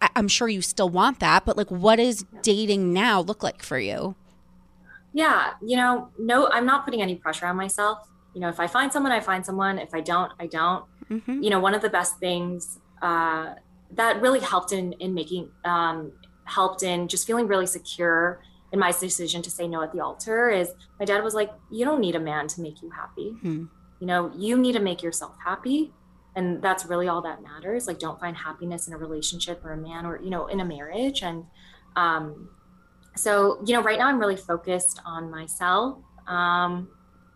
I- 0.00 0.10
I'm 0.14 0.28
sure 0.28 0.48
you 0.48 0.62
still 0.62 0.88
want 0.88 1.18
that, 1.20 1.44
but 1.44 1.56
like, 1.56 1.70
what 1.70 1.96
does 1.96 2.24
dating 2.42 2.92
now 2.92 3.20
look 3.20 3.42
like 3.42 3.62
for 3.62 3.78
you? 3.78 4.14
Yeah, 5.12 5.50
you 5.60 5.76
know, 5.76 6.08
no, 6.18 6.48
I'm 6.48 6.64
not 6.64 6.84
putting 6.84 7.02
any 7.02 7.16
pressure 7.16 7.46
on 7.46 7.56
myself. 7.56 8.08
You 8.34 8.40
know, 8.40 8.48
if 8.48 8.58
I 8.60 8.66
find 8.66 8.92
someone, 8.92 9.12
I 9.12 9.20
find 9.20 9.44
someone. 9.44 9.78
If 9.78 9.94
I 9.94 10.00
don't, 10.00 10.32
I 10.38 10.46
don't. 10.46 10.84
Mm-hmm. 11.10 11.42
You 11.42 11.50
know, 11.50 11.60
one 11.60 11.74
of 11.74 11.82
the 11.82 11.90
best 11.90 12.18
things 12.18 12.78
uh, 13.02 13.54
that 13.92 14.20
really 14.20 14.40
helped 14.40 14.72
in 14.72 14.92
in 14.94 15.14
making 15.14 15.50
um, 15.64 16.12
helped 16.44 16.82
in 16.82 17.08
just 17.08 17.26
feeling 17.26 17.46
really 17.46 17.66
secure 17.66 18.40
in 18.72 18.78
my 18.78 18.90
decision 18.90 19.42
to 19.42 19.50
say 19.50 19.68
no 19.68 19.82
at 19.82 19.92
the 19.92 20.00
altar 20.00 20.50
is 20.50 20.72
my 20.98 21.04
dad 21.04 21.22
was 21.22 21.34
like 21.34 21.52
you 21.70 21.84
don't 21.84 22.00
need 22.00 22.14
a 22.14 22.20
man 22.20 22.48
to 22.48 22.60
make 22.60 22.82
you 22.82 22.90
happy 22.90 23.30
hmm. 23.42 23.64
you 24.00 24.06
know 24.06 24.32
you 24.36 24.58
need 24.58 24.72
to 24.72 24.80
make 24.80 25.02
yourself 25.02 25.36
happy 25.44 25.92
and 26.34 26.62
that's 26.62 26.86
really 26.86 27.06
all 27.06 27.20
that 27.20 27.42
matters 27.42 27.86
like 27.86 27.98
don't 27.98 28.18
find 28.18 28.36
happiness 28.36 28.88
in 28.88 28.94
a 28.94 28.96
relationship 28.96 29.62
or 29.64 29.72
a 29.72 29.76
man 29.76 30.06
or 30.06 30.20
you 30.22 30.30
know 30.30 30.46
in 30.46 30.60
a 30.60 30.64
marriage 30.64 31.22
and 31.22 31.44
um, 31.96 32.48
so 33.14 33.62
you 33.66 33.74
know 33.74 33.82
right 33.82 33.98
now 33.98 34.08
i'm 34.08 34.18
really 34.18 34.36
focused 34.36 35.00
on 35.04 35.30
myself 35.30 35.98
um, 36.26 36.88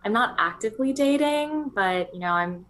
i'm 0.06 0.12
not 0.12 0.34
actively 0.38 0.92
dating 0.92 1.70
but 1.74 2.12
you 2.14 2.20
know 2.20 2.32
i'm 2.32 2.64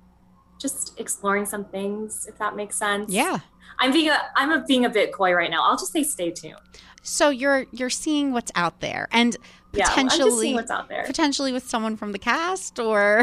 just 0.58 0.98
exploring 0.98 1.46
some 1.46 1.64
things, 1.64 2.26
if 2.26 2.38
that 2.38 2.56
makes 2.56 2.76
sense. 2.76 3.12
Yeah. 3.12 3.38
I'm 3.78 3.92
being 3.92 4.08
a, 4.08 4.18
I'm 4.36 4.52
a, 4.52 4.64
being 4.64 4.84
a 4.84 4.88
bit 4.88 5.12
coy 5.12 5.32
right 5.32 5.50
now. 5.50 5.62
I'll 5.62 5.76
just 5.76 5.92
say 5.92 6.02
stay 6.02 6.30
tuned. 6.30 6.56
So 7.02 7.30
you're 7.30 7.66
you're 7.70 7.90
seeing 7.90 8.32
what's 8.32 8.50
out 8.56 8.80
there 8.80 9.06
and 9.12 9.36
potentially 9.72 10.50
yeah, 10.50 10.54
what's 10.56 10.70
out 10.70 10.88
there. 10.88 11.04
Potentially 11.04 11.52
with 11.52 11.68
someone 11.68 11.96
from 11.96 12.10
the 12.12 12.18
cast 12.18 12.80
or 12.80 13.22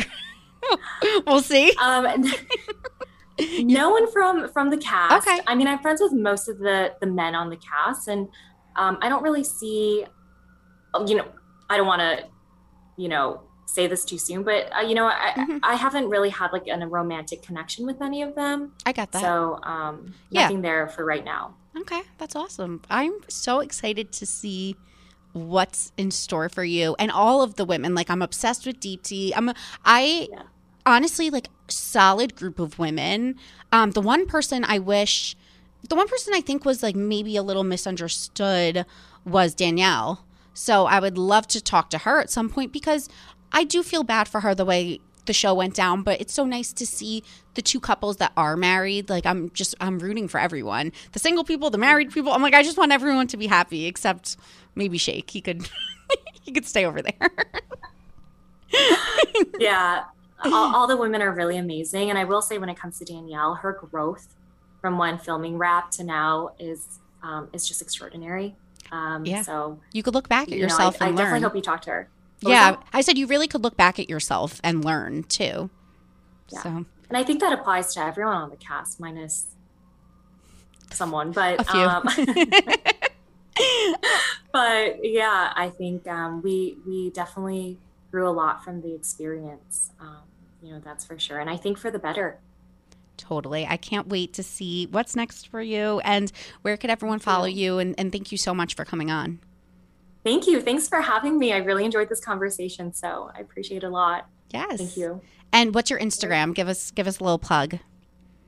we'll 1.28 1.42
see. 1.42 1.74
Um, 1.82 2.24
no 3.60 3.90
one 3.90 4.10
from 4.12 4.48
from 4.50 4.70
the 4.70 4.78
cast. 4.78 5.28
Okay. 5.28 5.42
I 5.48 5.56
mean, 5.56 5.68
I'm 5.68 5.80
friends 5.80 6.00
with 6.00 6.14
most 6.14 6.48
of 6.48 6.60
the 6.60 6.94
the 7.02 7.08
men 7.08 7.36
on 7.36 7.50
the 7.50 7.58
cast, 7.58 8.08
and 8.08 8.30
um, 8.78 9.00
I 9.02 9.10
don't 9.10 9.24
really 9.24 9.44
see. 9.44 10.06
You 11.06 11.16
know, 11.16 11.26
I 11.70 11.76
don't 11.76 11.88
want 11.88 12.02
to, 12.02 12.26
you 12.98 13.10
know, 13.10 13.42
say 13.66 13.88
this 13.88 14.06
too 14.06 14.18
soon, 14.18 14.44
but 14.44 14.70
uh, 14.76 14.82
you 14.82 14.96
know, 14.96 15.06
I, 15.06 15.34
mm-hmm. 15.36 15.58
I 15.64 15.76
haven't 15.76 16.10
really 16.10 16.30
had 16.30 16.52
like 16.52 16.68
an, 16.68 16.82
a 16.82 16.88
romantic 16.88 17.42
connection 17.42 17.86
with 17.86 18.02
any 18.02 18.22
of 18.22 18.36
them. 18.36 18.74
I 18.86 18.92
got 18.92 19.12
that. 19.12 19.22
So, 19.22 19.60
um, 19.64 20.14
nothing 20.32 20.58
yeah. 20.58 20.62
there 20.62 20.88
for 20.88 21.06
right 21.06 21.26
now. 21.26 21.56
Okay, 21.76 22.02
that's 22.18 22.36
awesome. 22.36 22.82
I'm 22.90 23.14
so 23.28 23.60
excited 23.60 24.12
to 24.14 24.26
see 24.26 24.76
what's 25.32 25.92
in 25.98 26.12
store 26.12 26.48
for 26.50 26.64
you 26.64 26.96
and 27.00 27.12
all 27.12 27.42
of 27.42 27.56
the 27.56 27.66
women. 27.66 27.96
Like, 27.96 28.10
I'm 28.10 28.22
obsessed 28.22 28.68
with 28.68 28.80
Deepti. 28.80 29.32
I'm, 29.36 29.52
I 29.84 30.28
yeah. 30.32 30.44
honestly 30.86 31.30
like 31.32 31.48
solid 31.68 32.36
group 32.36 32.60
of 32.60 32.78
women. 32.78 33.36
Um, 33.72 33.92
the 33.92 34.02
one 34.02 34.28
person 34.28 34.64
I 34.64 34.78
wish, 34.78 35.36
the 35.88 35.96
one 35.96 36.08
person 36.08 36.34
I 36.36 36.42
think 36.42 36.64
was 36.64 36.84
like 36.84 36.96
maybe 36.96 37.36
a 37.36 37.44
little 37.44 37.64
misunderstood 37.64 38.86
was 39.26 39.56
Danielle. 39.56 40.26
So 40.54 40.86
I 40.86 41.00
would 41.00 41.18
love 41.18 41.48
to 41.48 41.62
talk 41.62 41.90
to 41.90 42.00
her 42.00 42.20
at 42.20 42.30
some 42.30 42.50
point 42.50 42.72
because 42.72 43.10
I 43.54 43.64
do 43.64 43.84
feel 43.84 44.04
bad 44.04 44.28
for 44.28 44.42
her 44.42 44.56
the 44.56 44.66
way 44.66 45.00
the 45.26 45.34
show 45.34 45.54
went 45.54 45.76
down, 45.76 46.04
but 46.04 46.20
it's 46.20 46.34
so 46.34 46.46
nice 46.46 46.74
to 46.74 46.86
see 46.86 47.24
the 47.54 47.62
two 47.62 47.80
couples 47.80 48.18
that 48.18 48.34
are 48.36 48.58
married. 48.58 49.10
Like 49.10 49.26
I'm 49.26 49.52
just 49.52 49.76
I'm 49.80 50.00
rooting 50.00 50.28
for 50.28 50.40
everyone. 50.40 50.92
The 51.14 51.20
single 51.20 51.44
people, 51.44 51.70
the 51.70 51.78
married 51.78 52.12
people. 52.12 52.34
I'm 52.34 52.42
like 52.42 52.54
I 52.54 52.64
just 52.64 52.78
want 52.78 52.92
everyone 52.92 53.28
to 53.28 53.38
be 53.38 53.48
happy 53.48 53.86
except 53.86 54.38
maybe 54.76 54.98
Shake. 54.98 55.30
He 55.30 55.42
could 55.42 55.70
he 56.42 56.52
could 56.52 56.66
stay 56.66 56.86
over 56.86 57.02
there. 57.02 57.30
yeah. 59.60 60.06
All, 60.46 60.76
all, 60.76 60.88
the 60.88 60.98
women 60.98 61.22
are 61.22 61.32
really 61.32 61.56
amazing 61.56 62.10
and 62.10 62.20
I 62.20 62.26
will 62.26 62.42
say 62.42 62.58
when 62.58 62.68
it 62.68 62.76
comes 62.76 63.00
to 63.00 63.06
Danielle, 63.06 63.56
her 63.56 63.72
growth 63.72 64.36
from 64.82 64.98
when 64.98 65.18
filming 65.18 65.58
Wrap 65.58 65.90
to 65.92 66.04
now 66.04 66.50
is 66.60 67.00
um, 67.22 67.48
is 67.54 67.66
just 67.66 67.82
extraordinary. 67.82 68.56
Um, 68.92 69.26
yeah. 69.26 69.42
So 69.42 69.80
you 69.94 70.04
could 70.04 70.14
look 70.14 70.28
back 70.28 70.44
at 70.44 70.50
you 70.50 70.58
yourself 70.58 71.00
know, 71.00 71.06
I, 71.06 71.10
I 71.10 71.12
definitely 71.14 71.42
hope 71.42 71.56
you 71.56 71.62
talk 71.62 71.82
to 71.84 71.92
her. 71.92 72.10
Yeah, 72.50 72.78
I 72.92 73.02
said 73.02 73.18
you 73.18 73.28
really 73.28 73.48
could 73.48 73.64
look 73.64 73.78
back 73.78 74.00
at 74.00 74.10
yourself 74.10 74.60
and 74.64 74.84
learn 74.84 75.24
too. 75.24 75.70
Yeah. 76.50 76.62
So. 76.62 76.86
And 77.10 77.18
I 77.18 77.24
think 77.24 77.42
that 77.42 77.54
applies 77.54 77.94
to 77.96 78.04
everyone 78.04 78.36
on 78.36 78.50
the 78.50 78.56
cast, 78.56 79.00
minus 79.00 79.48
someone, 80.92 81.32
but 81.32 81.60
a 81.60 81.64
few. 81.64 81.82
Um, 81.82 82.04
but 84.52 85.04
yeah, 85.04 85.54
I 85.56 85.70
think 85.70 86.08
um, 86.08 86.42
we 86.42 86.78
we 86.88 87.12
definitely 87.12 87.78
grew 88.12 88.28
a 88.28 88.32
lot 88.32 88.64
from 88.64 88.82
the 88.82 88.94
experience. 88.94 89.92
Um, 90.00 90.24
you 90.62 90.74
know, 90.74 90.80
that's 90.80 91.06
for 91.06 91.20
sure, 91.20 91.40
and 91.40 91.50
I 91.50 91.58
think 91.58 91.78
for 91.78 91.92
the 91.92 92.00
better. 92.00 92.40
Totally. 93.16 93.66
I 93.66 93.78
can't 93.78 94.08
wait 94.08 94.34
to 94.34 94.44
see 94.44 94.88
what's 94.88 95.16
next 95.16 95.48
for 95.48 95.62
you 95.62 96.02
and 96.04 96.32
where 96.62 96.78
could 96.78 96.90
everyone 96.90 97.20
follow 97.20 97.46
you. 97.46 97.78
And, 97.78 97.96
and 97.98 98.12
thank 98.12 98.32
you 98.32 98.38
so 98.38 98.54
much 98.54 98.76
for 98.76 98.86
coming 98.86 99.12
on. 99.12 99.40
Thank 100.24 100.48
you. 100.48 100.62
Thanks 100.62 100.88
for 100.88 101.02
having 101.02 101.38
me. 101.38 101.52
I 101.54 101.58
really 101.58 101.84
enjoyed 101.84 102.10
this 102.10 102.22
conversation, 102.22 102.94
so 102.94 103.30
I 103.36 103.40
appreciate 103.40 103.84
it 103.84 103.88
a 103.88 103.90
lot. 103.90 104.28
Yes. 104.52 104.78
Thank 104.78 104.98
you. 104.98 105.22
And 105.52 105.76
what's 105.76 105.90
your 105.90 106.00
Instagram? 106.00 106.54
Give 106.56 106.68
us 106.68 106.92
give 106.92 107.08
us 107.08 107.20
a 107.20 107.24
little 107.24 107.40
plug. 107.40 107.80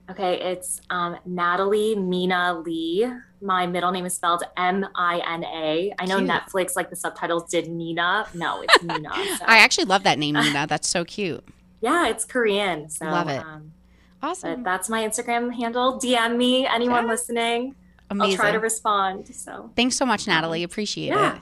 Okay, 0.09 0.39
it's 0.39 0.81
um, 0.91 1.17
Natalie 1.25 1.95
Mina 1.95 2.59
Lee. 2.59 3.11
My 3.41 3.65
middle 3.65 3.91
name 3.91 4.05
is 4.05 4.13
spelled 4.13 4.43
M 4.55 4.85
I 4.95 5.21
N 5.27 5.43
A. 5.43 5.93
I 5.97 6.05
know 6.05 6.17
cute. 6.17 6.29
Netflix, 6.29 6.75
like 6.75 6.89
the 6.89 6.95
subtitles, 6.95 7.49
did 7.49 7.67
Nina. 7.67 8.27
No, 8.33 8.61
it's 8.61 8.83
Mina. 8.83 9.09
So. 9.37 9.45
I 9.45 9.57
actually 9.57 9.85
love 9.85 10.03
that 10.03 10.19
name, 10.19 10.35
Nina. 10.35 10.67
That's 10.69 10.87
so 10.87 11.03
cute. 11.03 11.43
yeah, 11.81 12.07
it's 12.07 12.23
Korean. 12.23 12.89
So 12.89 13.05
love 13.05 13.29
it. 13.29 13.39
Um, 13.39 13.73
awesome. 14.21 14.63
that's 14.63 14.89
my 14.89 15.05
Instagram 15.05 15.53
handle. 15.53 15.99
DM 15.99 16.37
me, 16.37 16.65
anyone 16.65 17.05
yeah. 17.05 17.11
listening. 17.11 17.75
Amazing. 18.09 18.31
I'll 18.31 18.37
try 18.37 18.51
to 18.51 18.59
respond. 18.59 19.27
So 19.35 19.71
thanks 19.75 19.95
so 19.95 20.05
much, 20.05 20.27
Natalie. 20.27 20.63
Appreciate 20.63 21.07
yeah. 21.07 21.37
it. 21.37 21.41